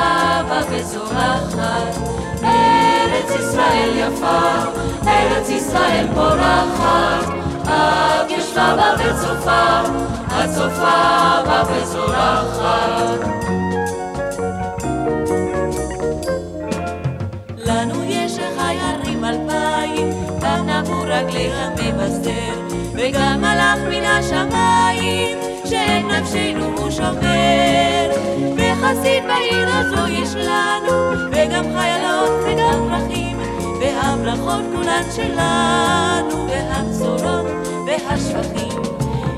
[0.50, 1.98] בה וזורחת.
[2.44, 4.42] ארץ ישראל יפה,
[5.08, 9.82] ארץ ישראל פורחת, את ישבה בה וצופה,
[10.28, 13.28] את צופה בה וזורחת.
[17.58, 20.10] לנו יש חיירים אלפיים,
[20.42, 22.54] גם נבו רגלי המבשר,
[22.94, 28.12] וגם מלאך מן השמיים, שאת נפשנו הוא שומר.
[28.58, 30.94] וחסיד בעיר הזו יש לנו,
[31.32, 33.27] וגם חיילות וגם פרחים,
[34.08, 37.46] והמלאכות כולן שלנו, והבשורות
[37.86, 38.82] והשפכים.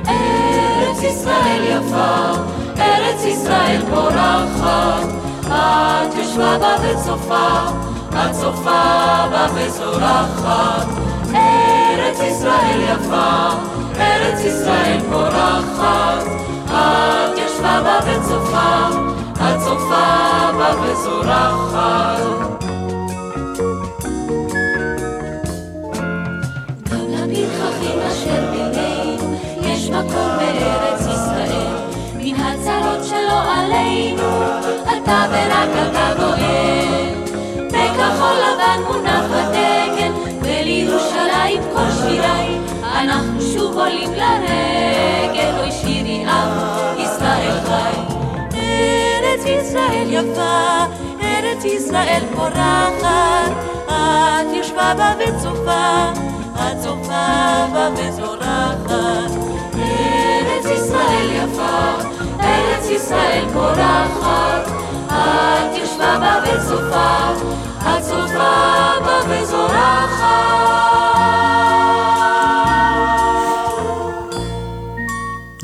[0.07, 2.31] ארץ ישראל יפה,
[2.79, 5.07] ארץ ישראל פורחת,
[5.47, 7.49] את יושבה בה וצופה,
[8.09, 8.81] את צופה
[9.31, 10.87] בה וזורחת.
[11.35, 13.49] ארץ ישראל יפה,
[13.99, 16.23] ארץ ישראל פורחת,
[16.67, 18.87] את יושבה בה וצופה,
[19.33, 22.68] את צופה בה וזורחת.
[33.69, 34.41] עלינו,
[34.83, 37.13] אתה ורק אתה גואל.
[37.67, 46.49] בכחול לבן מונח הדגל, ולירושלים כל שיריי, אנחנו שוב עולים לרגל, אוי שירי עם
[46.97, 47.99] ישראל חי.
[48.53, 50.85] ארץ ישראל יפה,
[51.21, 53.51] ארץ ישראל פורחת,
[53.87, 56.11] את יושבה בה וצופה,
[56.55, 59.31] את צופה בה וזורחת.
[59.75, 62.09] ארץ ישראל יפה,
[62.89, 64.67] ישראל פורחת,
[65.07, 67.31] את יושבה בה וצופה,
[67.81, 70.29] את צופה בה וזורחת.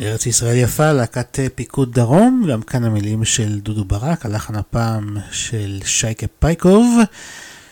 [0.01, 5.79] ארץ ישראל יפה, להקת פיקוד דרום, גם כאן המילים של דודו ברק, הלחן הפעם של
[5.85, 6.99] שייקה פייקוב,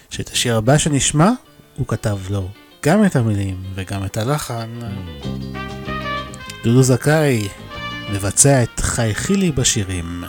[0.09, 1.30] שאת השיר הבא שנשמע,
[1.77, 2.47] הוא כתב לו
[2.84, 4.69] גם את המילים וגם את הלחן.
[6.63, 7.47] דודו זכאי
[8.09, 10.23] מבצע את חייכי לי בשירים.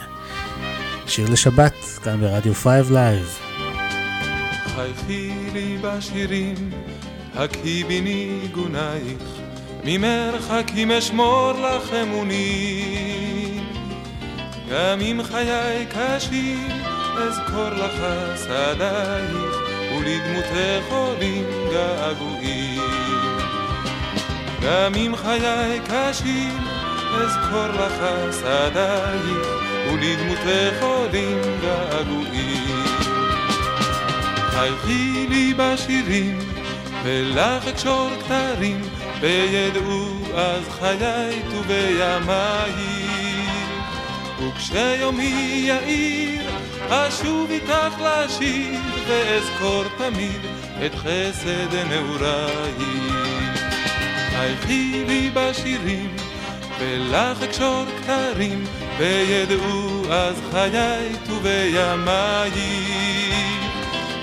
[1.06, 1.74] שיר לשבת,
[2.04, 3.38] כאן ברדיו 5 לייב.
[4.74, 6.70] חייכי לי בשירים,
[7.34, 9.22] הקהי בי ניגונייך,
[9.84, 13.64] ממרחקים אשמור לך אמונים.
[14.70, 16.68] גם אם חיי קשים,
[17.16, 18.04] אזכור לך
[18.36, 19.56] שדייך,
[19.92, 22.80] ולדמותך עולים געגועים.
[24.62, 26.58] גם אם חיי קשים,
[27.22, 28.00] אזכור לך
[28.40, 29.48] שדייך,
[29.86, 32.84] ולדמותך עולים געגועים.
[34.50, 36.38] חייכי לי בשירים,
[37.04, 38.80] ולך אקשור כתרים,
[39.20, 42.72] וידעו אז חיי ובימיי.
[44.38, 46.42] וכשיומי יאיר,
[46.88, 50.40] אשוב איתך לשיר, ואזכור תמיד
[50.86, 52.74] את חסד נעוריי.
[54.30, 56.13] חייכי לי בשירים,
[56.84, 58.64] ולך אקשור כתרים,
[58.98, 62.50] וידעו אז חיי ובימיי.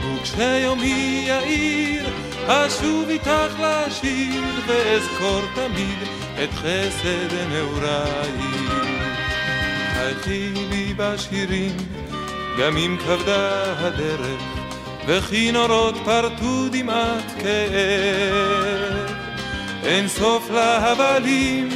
[0.03, 2.09] וכשיומי יאיר,
[2.47, 5.97] אשוב איתך לשיר, ואזכור תמיד
[6.43, 8.31] את חסד נעוריי.
[9.93, 11.77] חייכי לי בשירים,
[12.59, 14.41] גם אם כבדה הדרך,
[15.07, 19.11] וכי נורות פרטו דמעת כאב.
[19.83, 21.69] אין סוף להבלים,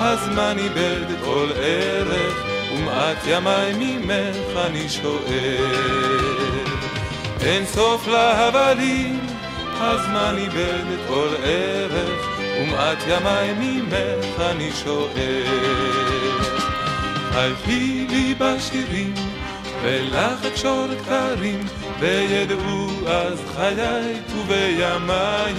[0.00, 6.64] הזמן איבד כל ערך, ומעט ימי ממך אני שואל.
[7.40, 9.20] אין סוף להבלים,
[9.80, 12.28] הזמן איבד כל ערך,
[12.60, 15.90] ומעט ימי ממך אני שואל.
[17.32, 19.14] חייכי לי בשירים,
[19.82, 21.60] ולך אקשור כתרים,
[22.00, 25.54] וידעו אז חיי ובימיי.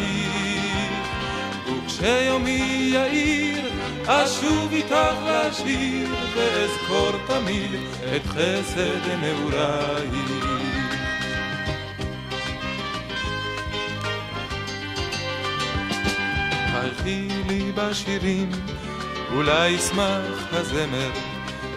[1.67, 3.70] וכשיומי יאיר,
[4.13, 7.79] אשוב איתך לשיר, ואזכור תמיד
[8.15, 10.09] את חסד נעוריי.
[16.71, 18.49] חייכי לי בשירים,
[19.33, 21.11] אולי ישמח הזמר,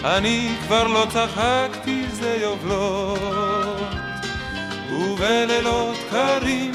[0.05, 3.95] אני כבר לא צחקתי זה יובלות,
[4.91, 6.73] ובלילות קרים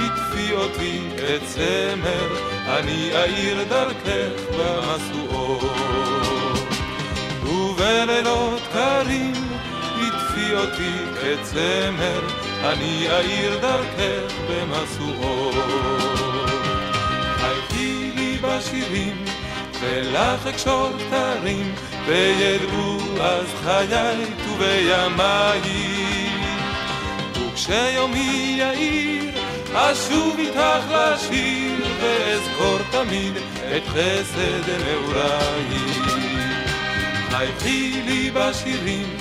[0.00, 2.28] הטפי אותי את צמר,
[2.66, 5.74] אני אאיר דרכך במשואות.
[7.42, 9.32] ובלילות קרים
[9.96, 10.92] הטפי אותי
[11.32, 12.20] את צמר,
[12.64, 15.54] אני אאיר דרכך במשואות.
[17.36, 19.24] חייכי לי בשירים,
[19.80, 21.74] ולך אקשור כתרים,
[22.06, 25.60] וידעו אז חיי ובימיי.
[27.58, 29.37] וכשיומי יאיר,
[29.74, 33.32] אשוב איתך לשיר, ואזכור תמיד
[33.76, 35.78] את חסד נעוריי.
[37.30, 39.16] חייכי לי בשירים,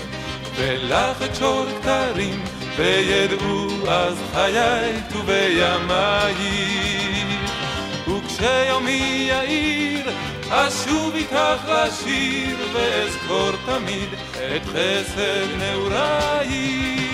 [0.56, 2.44] ולך אקשור כתרים,
[2.76, 6.34] וידעו אז חיי ובימיי.
[8.08, 10.10] וכשיומי יאיר,
[10.50, 17.07] אשוב איתך לשיר, ואזכור תמיד את חסד נעוריי.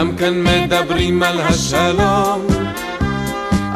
[0.00, 2.46] כולם כאן מדברים על השלום.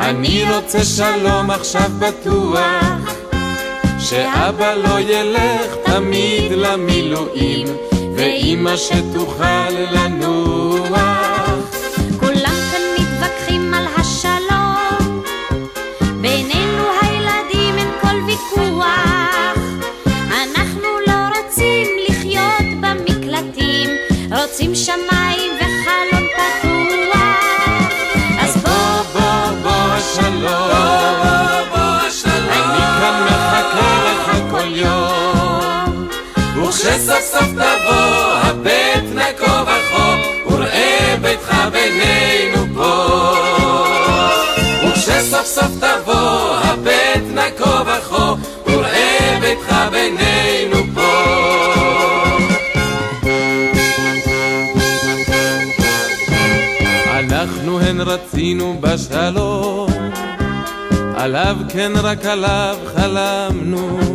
[0.00, 3.14] אני רוצה שלום עכשיו בטוח
[3.98, 7.66] שאבא לא ילך תמיד למילואים
[8.16, 10.94] ואמא שתוכל לנוח.
[21.06, 22.64] לא רוצים לחיות
[24.30, 25.23] רוצים שמיים
[36.94, 40.14] וכשסוף סוף תבוא הבט נקו וחור
[40.46, 43.34] וראה ביתך בינינו פה
[44.88, 51.24] וכשסוף סוף תבוא הבט נקו וחור וראה ביתך בינינו פה
[57.10, 59.90] אנחנו הן רצינו בשלום,
[61.16, 64.13] עליו כן רק עליו חלמנו.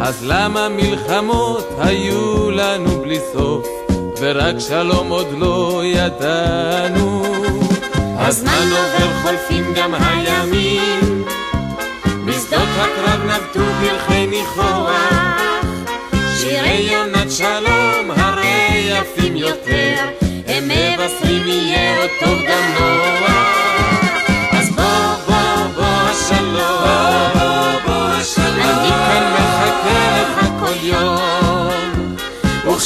[0.00, 3.66] אז למה מלחמות היו לנו בלי סוף,
[4.20, 7.22] ורק שלום עוד לא ידענו?
[8.16, 11.24] הזמן עובר חולפים גם הימים,
[12.26, 15.12] בשדות הקרב נבטו פרחי ניחוח,
[16.12, 19.94] דברי יונת שלום הרי יפים יותר,
[20.46, 22.47] הם מבשרים יהיה עוד טוב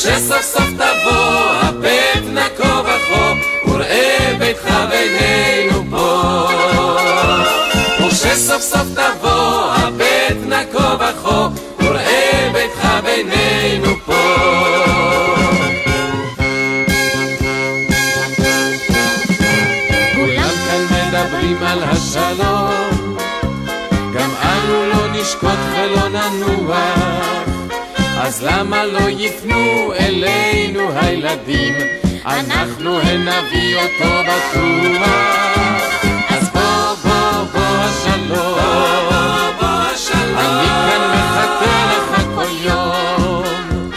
[0.04, 6.48] וכשסוף סוף תבוא הבט נקו וכו, וראה ביתך בינינו פה.
[8.06, 11.48] וכשסוף סוף תבוא הבט נקו וכו,
[11.78, 14.12] וראה ביתך בינינו פה.
[20.14, 23.16] כולם כאן מדברים על השלום,
[24.14, 27.51] גם אנו לא נשקוט ולא ננוח.
[28.24, 31.74] אז למה לא יפנו אלינו הילדים?
[32.26, 35.08] אנחנו נביא אותו בטוח.
[36.28, 38.58] אז בוא בוא בוא השלום,
[40.38, 43.90] אני כאן מחכה לך כל יום.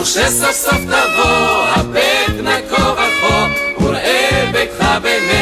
[0.00, 5.41] וכשסוף סוף תבוא הבט נקו וכו, וראה ביתך בינינו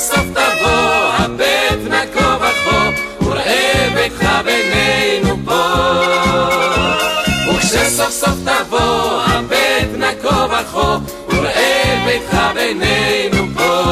[0.00, 2.78] וכשסוף סוף תבוא הבט נקו וכו,
[3.24, 5.62] וראה ביתך בינינו פה.
[7.48, 10.98] וכשסוף סוף תבוא הבט נקו וכו,
[11.28, 13.82] וראה ביתך בינינו פה.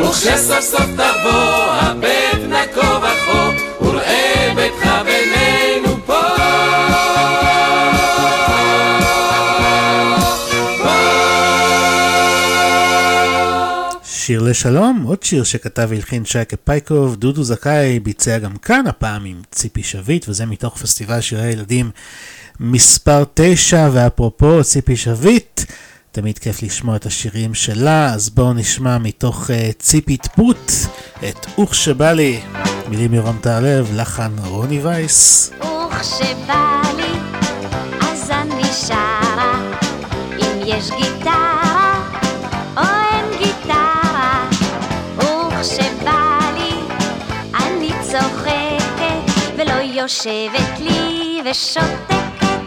[0.00, 3.71] וכשסוף סוף תבוא הבט נקו וכו, וראה
[14.22, 19.42] שיר לשלום, עוד שיר שכתב והלחין שייקה פייקוב, דודו זכאי ביצע גם כאן, הפעם עם
[19.50, 21.90] ציפי שביט, וזה מתוך פסטיבל שירי הילדים
[22.60, 25.60] מספר 9, ואפרופו ציפי שביט,
[26.12, 30.72] תמיד כיף לשמוע את השירים שלה, אז בואו נשמע מתוך uh, ציפי טפוט
[31.28, 32.40] את אוך שבא לי,
[32.88, 35.50] מילים יורם תהרלב, לחן רוני וייס.
[35.58, 37.18] וכשבא לי,
[38.00, 39.76] אז אני שרה,
[40.38, 41.21] אם יש גיטרה,
[50.02, 52.62] יושבת לי ושותקת.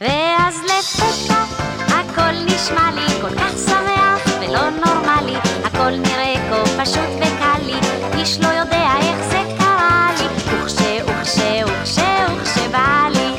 [0.00, 1.44] ואז לפתע
[1.88, 7.78] הכל נשמע לי כל כך שמח ולא נורמלי, הכל נראה כה פשוט וקל לי,
[8.18, 11.98] איש לא יודע איך זה קרה לי, וכש, וכש, וכש,
[12.40, 13.30] וכשבא לי.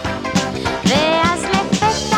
[0.84, 2.18] ואז לפתע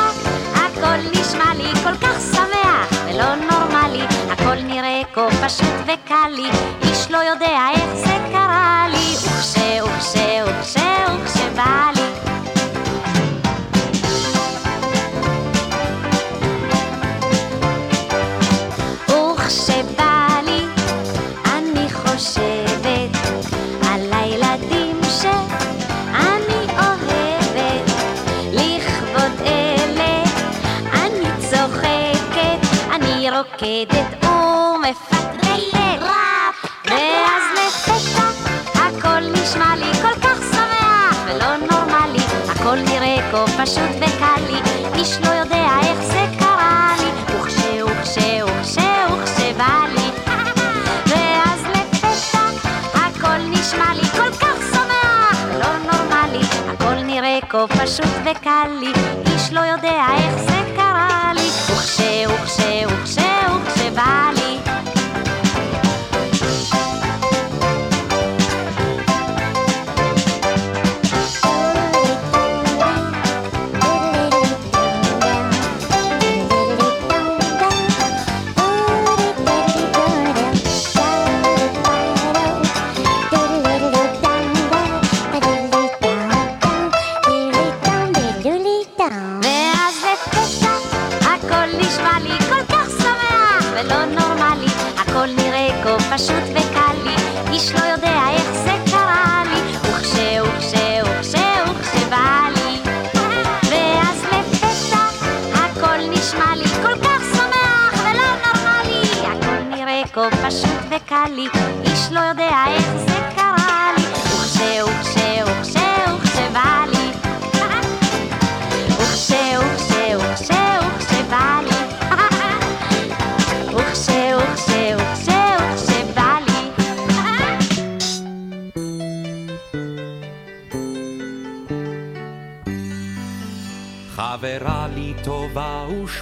[0.54, 6.50] הכל נשמע לי כל כך שמח ולא נורמלי, הכל נראה כה פשוט וקל לי,
[6.84, 7.87] איש לא יודע איך
[33.68, 36.02] רוקדת ומפטרלת.
[36.86, 38.28] ואז לפתע
[38.74, 42.20] הכל נשמע לי כל כך שמח ולא נורמלי,
[42.50, 44.60] הכל נראה כה פשוט וקל לי,
[45.00, 45.18] איש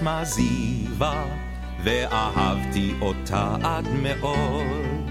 [0.06, 1.26] ושמה זיווה,
[1.84, 5.10] ואהבתי אותה עד מאוד.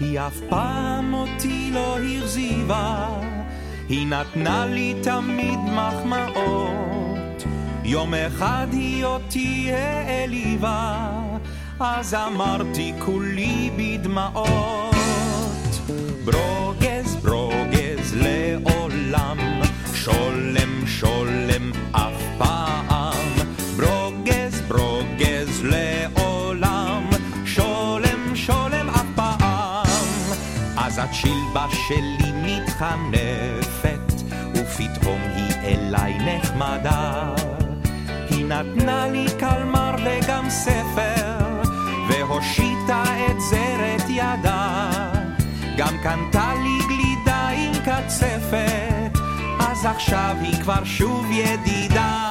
[0.00, 3.08] היא אף פעם אותי לא הרזיבה,
[3.88, 7.44] היא נתנה לי תמיד מחמאות.
[7.84, 11.10] יום אחד היא אותי העליבה,
[11.80, 14.75] אז אמרתי כולי בדמעות.
[32.76, 34.12] מתחנפת,
[34.54, 37.34] ופתאום היא אליי נחמדה.
[38.30, 41.62] היא נתנה לי קלמר וגם ספר,
[42.08, 44.90] והושיטה את זרת ידה.
[45.76, 49.18] גם קנתה לי גלידה עם קצפת,
[49.60, 52.25] אז עכשיו היא כבר שוב ידידה.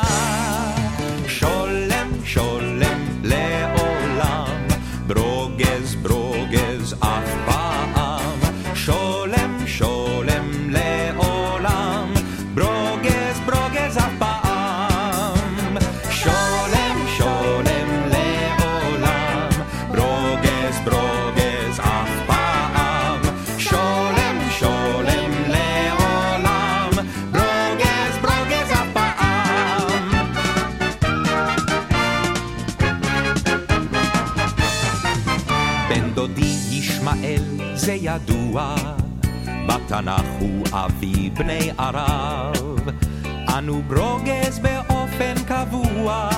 [37.73, 38.75] זה ידוע,
[39.67, 42.89] בתנ"ך הוא אבי בני ערב.
[43.57, 46.29] אנו ברוגז באופן קבוע,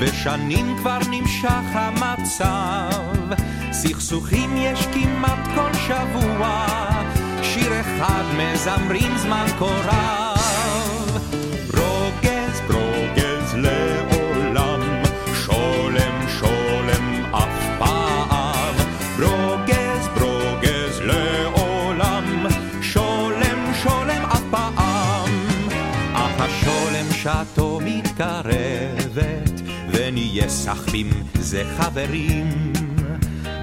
[0.00, 3.34] ושנים כבר נמשך המצב.
[3.72, 6.66] סכסוכים יש כמעט כל שבוע,
[7.42, 10.25] שיר אחד מזמרים זמן כה רב.
[30.48, 32.72] סחבים זה חברים.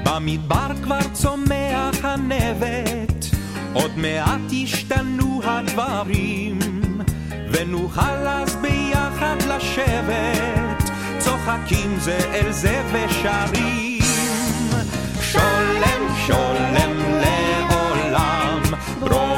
[0.05, 3.25] במדבר כבר צומח הנבט,
[3.73, 6.59] עוד מעט ישתנו הדברים,
[7.51, 10.89] ונוכל אז ביחד לשבת,
[11.19, 13.99] צוחקים זה אל זה ושרים.
[15.21, 16.91] שולם שולם
[17.21, 18.61] לעולם,
[18.99, 19.32] ברוגז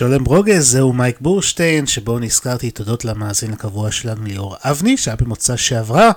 [0.00, 5.56] שולם ברוגז, זהו מייק בורשטיין, שבו נזכרתי תודות למאזין הקבוע שלנו ליאור אבני, שהיה במוצא
[5.56, 6.10] שעברה,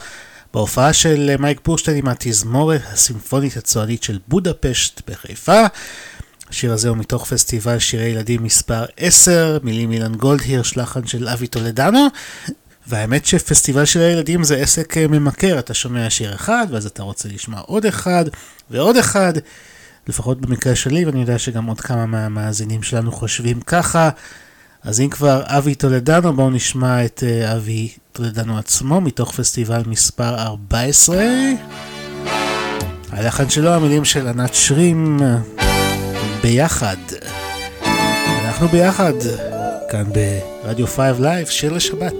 [0.54, 5.62] בהופעה של מייק בורשטיין עם התזמורת הסימפונית הצוענית של בודפשט בחיפה.
[6.50, 11.48] השיר הזה הוא מתוך פסטיבל שירי ילדים מספר 10, מילים אילן גולדהירש, לחן של אבי
[11.48, 12.08] טולדנו.
[12.88, 17.60] והאמת שפסטיבל שירי ילדים זה עסק ממכר, אתה שומע שיר אחד, ואז אתה רוצה לשמוע
[17.60, 18.26] עוד אחד
[18.70, 19.34] ועוד אחד.
[20.08, 24.10] לפחות במקרה שלי, ואני יודע שגם עוד כמה מהמאזינים שלנו חושבים ככה.
[24.84, 30.36] אז אם כבר אבי טולדנו, בואו נשמע את אה, אבי טולדנו עצמו, מתוך פסטיבל מספר
[30.36, 31.26] 14.
[33.12, 35.20] הלחן שלו, המילים של ענת שרים,
[36.42, 36.98] ביחד.
[38.46, 39.14] אנחנו ביחד,
[39.92, 40.04] כאן
[40.64, 42.14] ברדיו 5 לייב, שיר לשבת.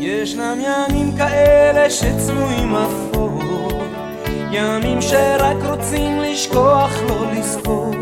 [0.00, 3.42] ישנם ימים כאלה שצבועים אפור,
[4.50, 7.94] ימים שרק רוצים לשכוח לא לזכור,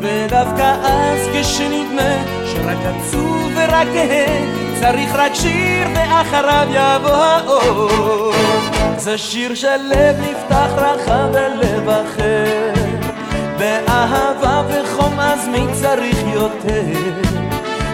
[0.00, 4.26] ודווקא אז כשנדמה שרק עצוב ורק כהה,
[4.80, 8.32] צריך רק שיר ואחריו יבוא האור.
[8.96, 12.72] זה שיר של לב נפתח רחב בלב אחר,
[13.58, 17.26] באהבה וחום אז מי צריך יותר?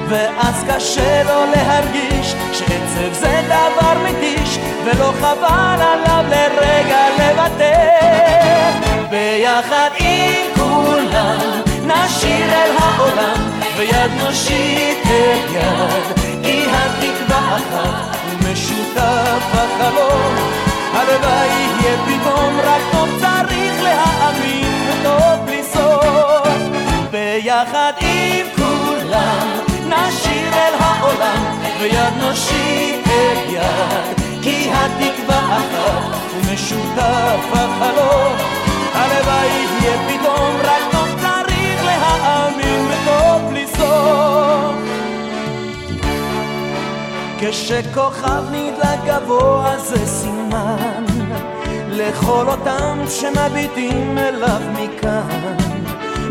[0.08, 2.34] ואז קשה לו להרגיש
[2.72, 13.50] שעצב זה דבר מתיש ולא חבל עליו לרגע לוותר ביחד עם כולם נשיר אל העולם
[13.76, 20.34] ויד נושיט את יד, כי התקווה אחת ומשותף החלום.
[20.94, 26.48] הלוואי יהיה פתאום רק טוב צריך להאמין וטוב בלי סוף.
[27.10, 28.61] ביחד עם כולם
[31.82, 38.36] ויד נושיט את יד, כי התקווה אחת ומשותף החלום.
[38.94, 43.62] הלוואי יהיה פתאום רק טוב צריך להאמין וטוב בלי.
[47.40, 51.04] כשכוכב נדלק גבוה זה סימן
[51.88, 55.56] לכל אותם שמביטים אליו מכאן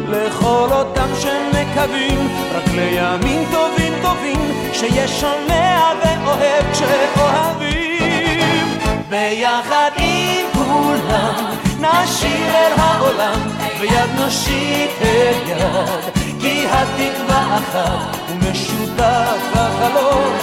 [0.08, 3.81] לכל אותם שמקווים רק לימים טובים
[4.12, 8.68] טובים שיש שומע ואוהב כשאוהבים.
[9.10, 11.46] ביחד עם כולם
[11.80, 13.40] נשיר אל העולם
[13.80, 20.34] ויד נושיט את יד כי התקווה אחת ומשותף החלום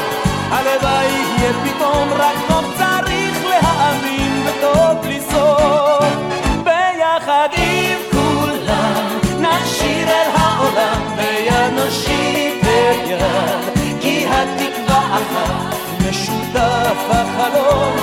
[0.51, 6.05] הלוואי יהיה פתאום רק טוב צריך להאמין וטוב בלי סוף
[6.65, 8.18] ביחד עם כולם
[15.19, 15.77] אחת
[16.09, 17.97] משותף החלום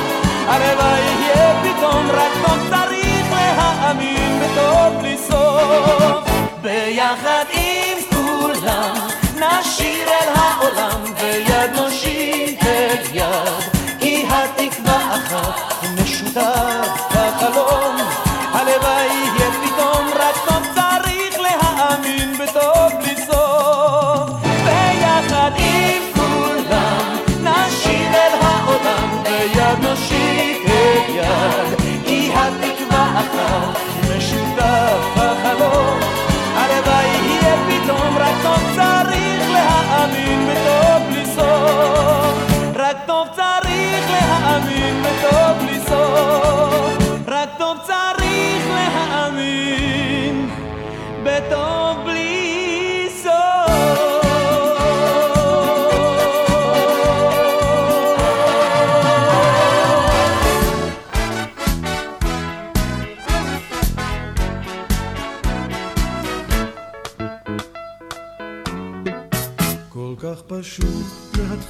[0.47, 6.29] הלוואי יהיה פתאום רק טוב צריך להאמין וטוב בלי סוף
[6.61, 8.95] ביחד עם כולם
[9.35, 17.04] נשיר אל העולם ויד נושיט את יד כי התקווה אחת משותף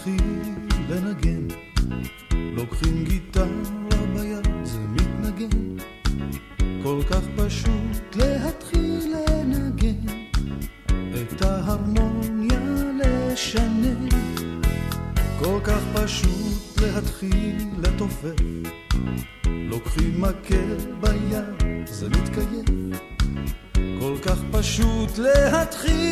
[0.05, 0.53] להתחיל
[0.89, 1.47] לנגן,
[2.33, 3.45] לוקחים גיטרה
[4.15, 5.77] ביד, זה מתנגן.
[6.83, 10.13] כל כך פשוט להתחיל לנגן,
[10.87, 12.59] את ההרמוניה
[12.99, 14.09] לשנן.
[15.39, 18.35] כל כך פשוט להתחיל לתופף,
[19.45, 22.91] לוקחים מקל ביד, זה מתקיים.
[23.99, 26.04] כל כך פשוט להתחיל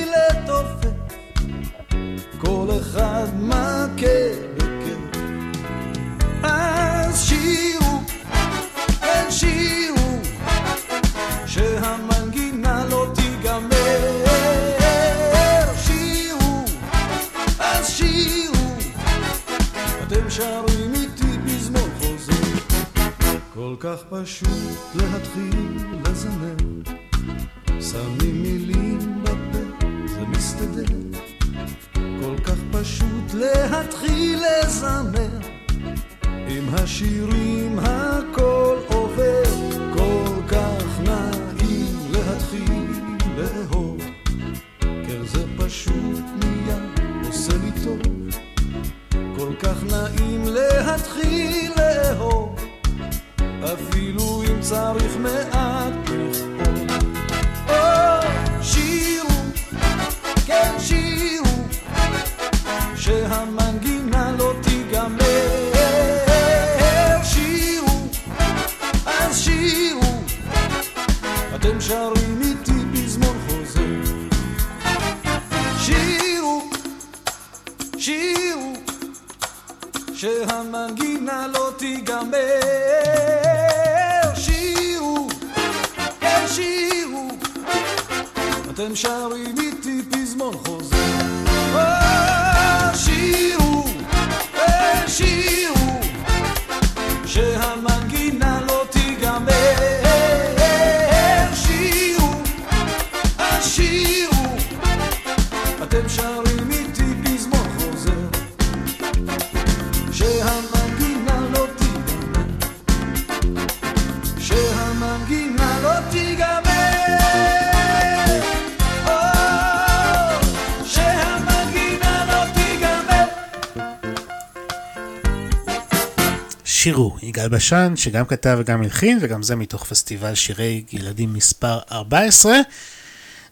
[127.44, 131.80] השיר הוא יגאל בשן, שגם כתב וגם הלחין, וגם זה מתוך פסטיבל שירי ילדים מספר
[131.92, 132.54] 14.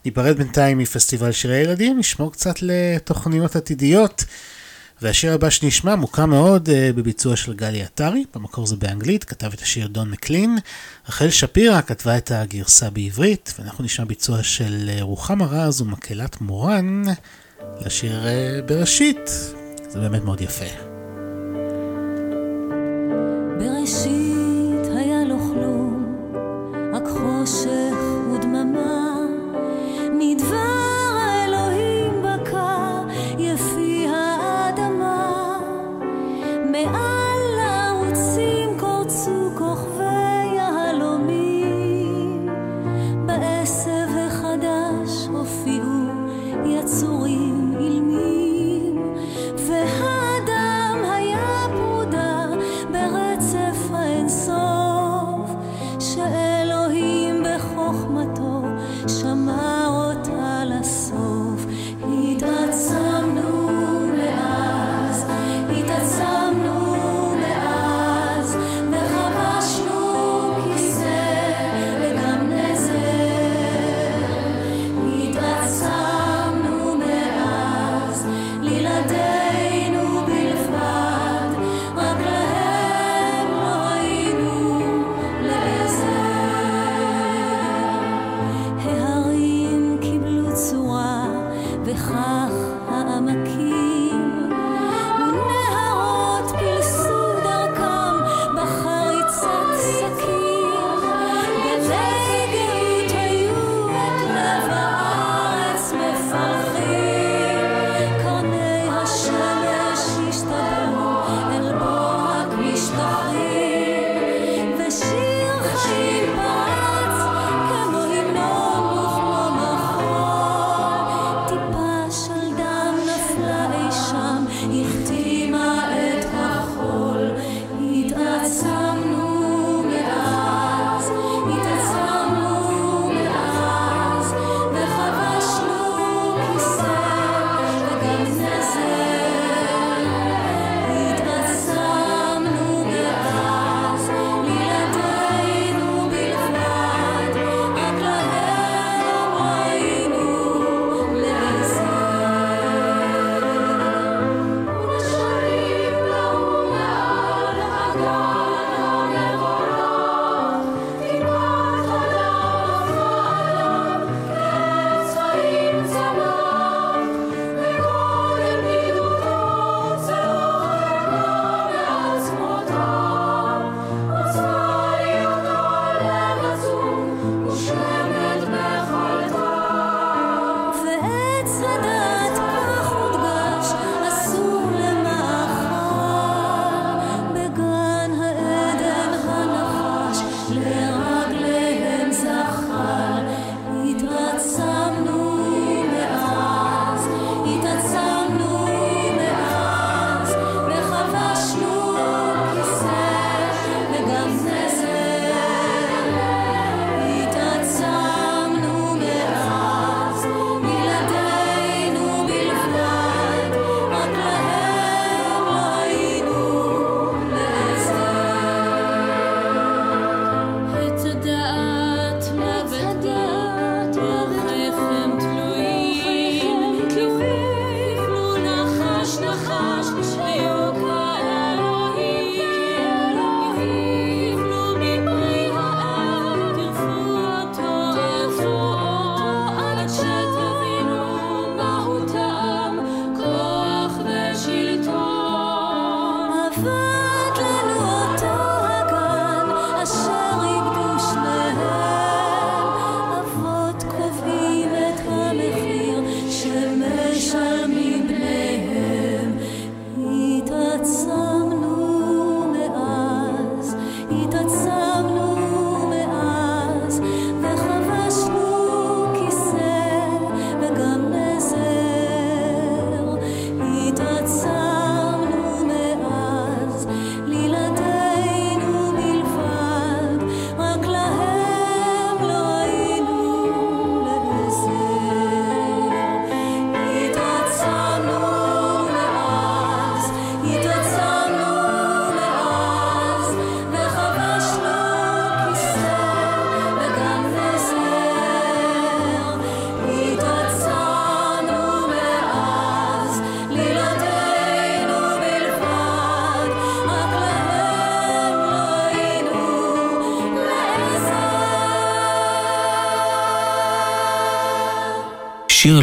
[0.04, 4.24] ניפרד בינתיים מפסטיבל שירי ילדים, נשמור קצת לתוכניות עתידיות.
[5.02, 9.60] והשיר הבא שנשמע מוכר מאוד uh, בביצוע של גלי עטרי, במקור זה באנגלית, כתב את
[9.60, 10.58] השיר דון מקלין.
[11.08, 17.02] רחל שפירא כתבה את הגרסה בעברית, ואנחנו נשמע ביצוע של uh, רוחמה רז ומקהלת מורן
[17.80, 19.30] לשיר uh, בראשית.
[19.88, 20.91] זה באמת מאוד יפה.
[23.62, 26.04] בראשית היה לו כלום,
[26.92, 28.01] רק חושך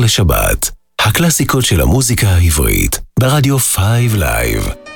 [0.09, 0.71] לשבת,
[1.01, 4.88] הקלאסיקות של המוזיקה העברית, ברדיו 5 לייב.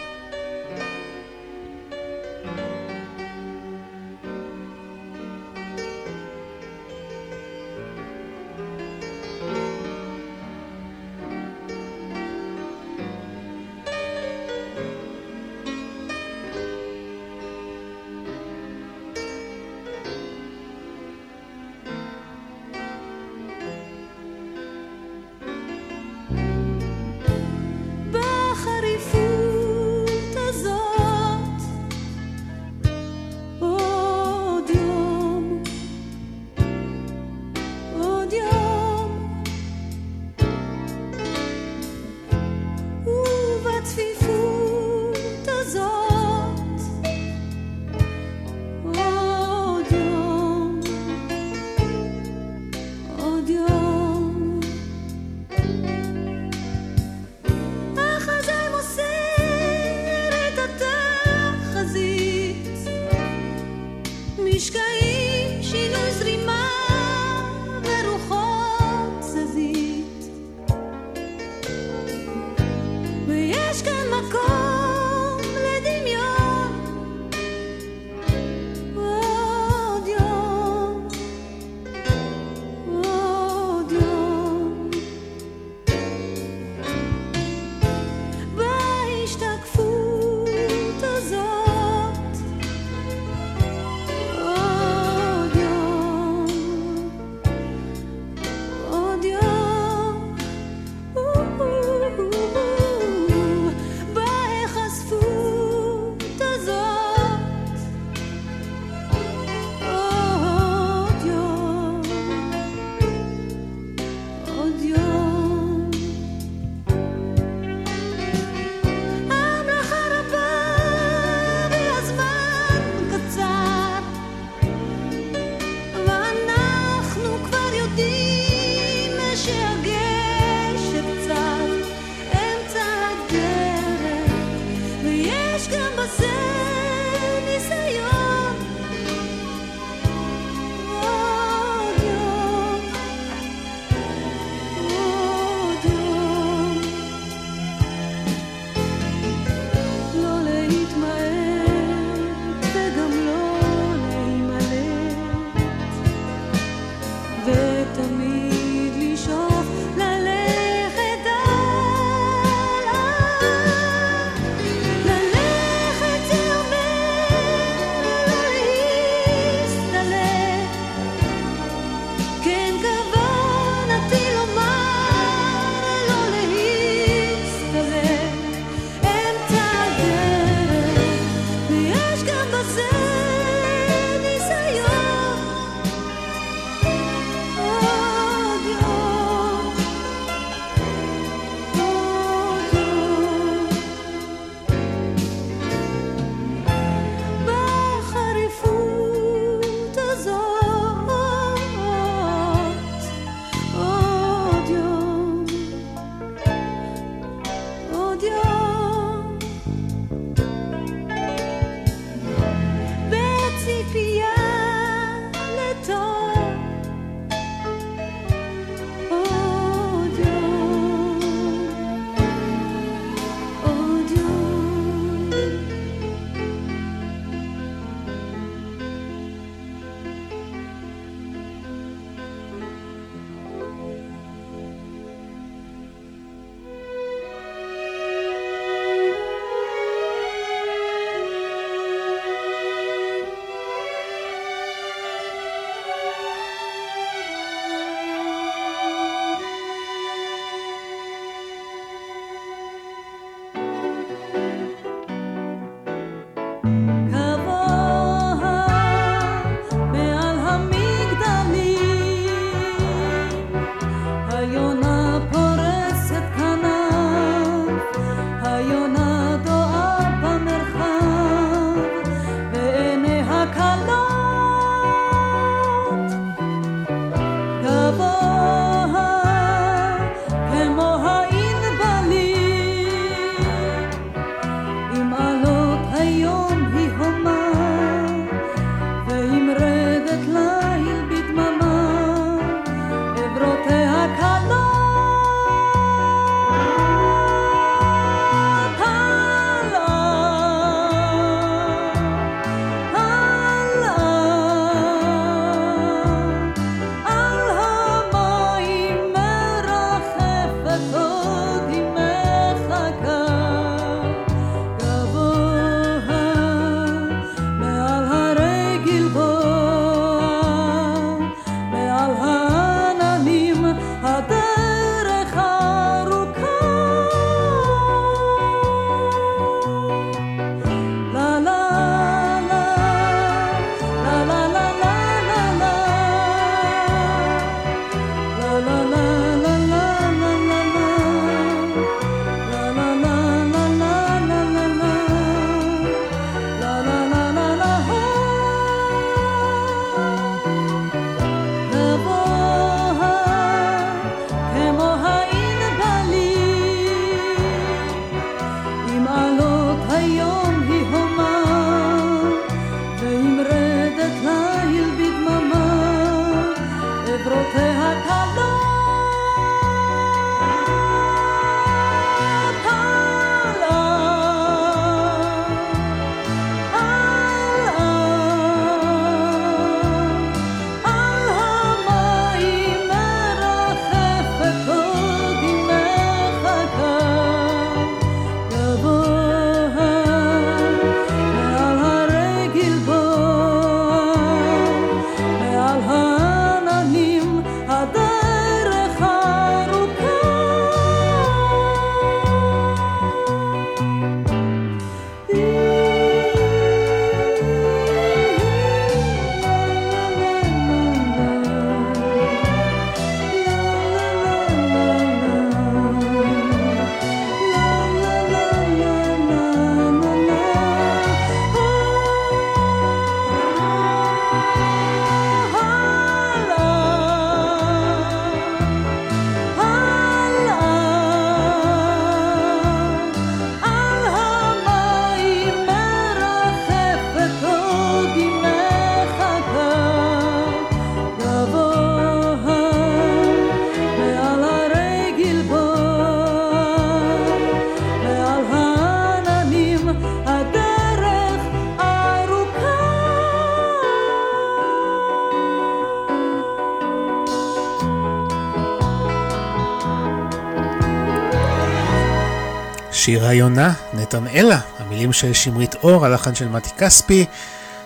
[463.34, 467.26] היונה, נתנאלה, המילים של שמרית אור, הלחן של מתי כספי,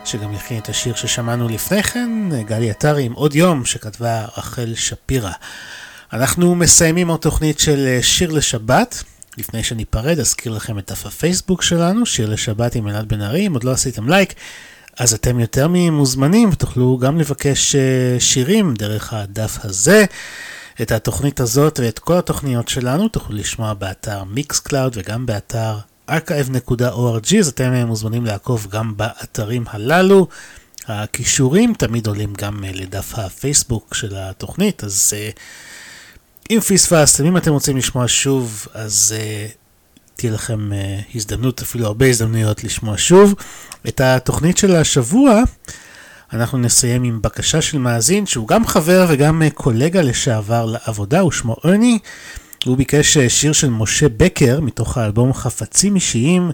[0.05, 2.09] שגם הכין את השיר ששמענו לפני כן,
[2.45, 5.31] גלי עטרי עם עוד יום, שכתבה רחל שפירא.
[6.13, 9.03] אנחנו מסיימים עוד תוכנית של שיר לשבת.
[9.37, 13.53] לפני שניפרד, אזכיר לכם את דף הפייסבוק שלנו, שיר לשבת עם אלעד בן ארי, אם
[13.53, 14.33] עוד לא עשיתם לייק,
[14.99, 20.05] אז אתם יותר ממוזמנים ותוכלו גם לבקש אה, שירים דרך הדף הזה.
[20.81, 25.77] את התוכנית הזאת ואת כל התוכניות שלנו תוכלו לשמוע באתר Mixcloud וגם באתר
[26.09, 30.27] archive.org, אז אתם מוזמנים לעקוב גם באתרים הללו.
[30.87, 35.29] הקישורים תמיד עולים גם אה, לדף הפייסבוק של התוכנית, אז אה,
[36.49, 39.51] אם פספסתם, אם אתם רוצים לשמוע שוב, אז אה,
[40.15, 40.69] תהיה לכם
[41.15, 43.33] הזדמנות, אפילו הרבה הזדמנויות לשמוע שוב.
[43.87, 45.41] את התוכנית של השבוע,
[46.33, 51.31] אנחנו נסיים עם בקשה של מאזין, שהוא גם חבר וגם אה, קולגה לשעבר לעבודה, הוא
[51.31, 51.99] שמו ארני.
[52.65, 56.51] הוא ביקש אה, שיר של משה בקר, מתוך האלבום חפצים אישיים,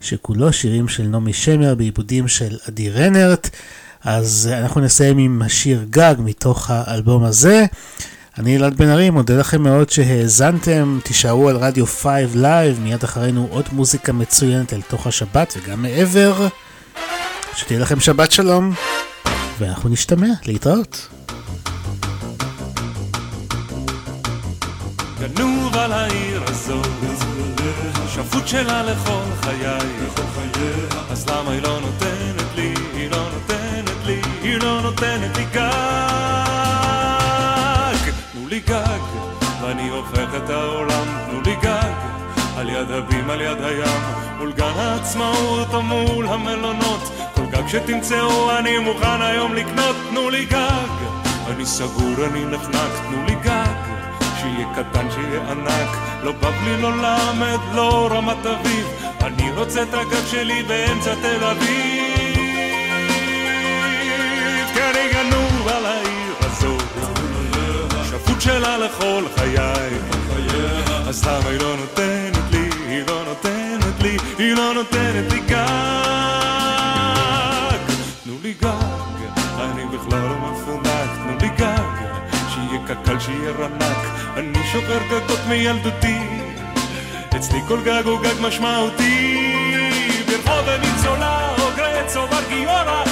[0.00, 3.50] שכולו שירים של נעמי שמר בעיבודים של עדי רנרט.
[4.04, 7.66] אז אה, אנחנו נסיים עם השיר גג מתוך האלבום הזה.
[8.38, 13.48] אני אלעד בן ארי, מודה לכם מאוד שהאזנתם, תישארו על רדיו 5 לייב, מיד אחרינו
[13.50, 16.48] עוד מוזיקה מצוינת אל תוך השבת וגם מעבר.
[17.56, 18.72] שתהיה לכם שבת שלום,
[19.62, 21.08] ואנחנו נשתמע, להתראות.
[25.20, 26.86] גנוב על העיר הזאת,
[28.14, 29.78] שפוט שלה לכל חיי,
[31.10, 35.62] אז למה היא לא נותנת לי, היא לא נותנת לי, היא לא נותנת לי גג,
[38.32, 39.00] תנו לי גג,
[39.62, 41.92] ואני הופך את העולם, תנו לי גג,
[42.56, 44.00] על יד הבים, על יד הים,
[44.38, 47.21] מול גן העצמאות או מול המלונות,
[47.62, 50.88] גג שתמצאו אני מוכן היום לקנות, תנו לי גג,
[51.48, 53.92] אני סגור, אני נחנק, תנו לי גג.
[54.40, 58.86] שיהיה קטן, שיהיה ענק, לא בבלי, לא למד, לא רמת אביב,
[59.20, 62.36] אני רוצה את הגג שלי באמצע תל אביב,
[64.74, 66.82] כי אני גנוב על העיר הזאת,
[68.10, 69.90] שפוט שלה לכל חיי,
[71.08, 76.41] אז למה היא לא נותנת לי, היא לא נותנת לי, היא לא נותנת לי גג,
[82.94, 83.98] קקל, שיהיה רנק,
[84.36, 86.18] אני שובר גגות מילדותי,
[87.36, 89.38] אצלי כל גג הוא גג משמעותי.
[90.26, 93.04] ברחוב הניצולה, או גרץ או בר גיורא,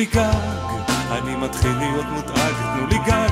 [0.00, 0.34] לי גג,
[1.10, 3.28] אני מתחיל להיות מודאג, תנו לי גג,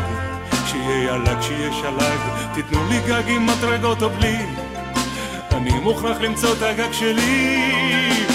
[0.67, 2.19] שיהיה ילג, שיהיה שלג,
[2.55, 4.37] תיתנו לי גג עם מדרגות או בלי,
[5.53, 7.73] אני מוכרח למצוא את הגג שלי.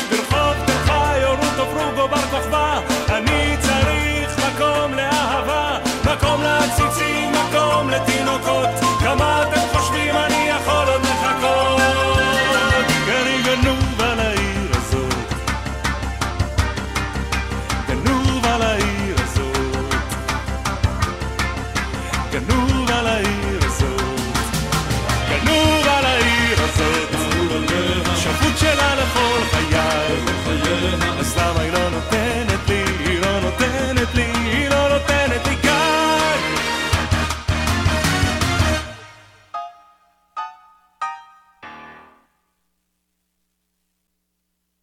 [0.10, 2.80] ברחוב תל חי או רות או פרוג או בר כוכבא,
[3.10, 5.78] אני צריך מקום לאהבה,
[6.14, 8.70] מקום לעציצים, מקום לתינוקות,
[9.00, 10.33] כמה אתם חושבים אני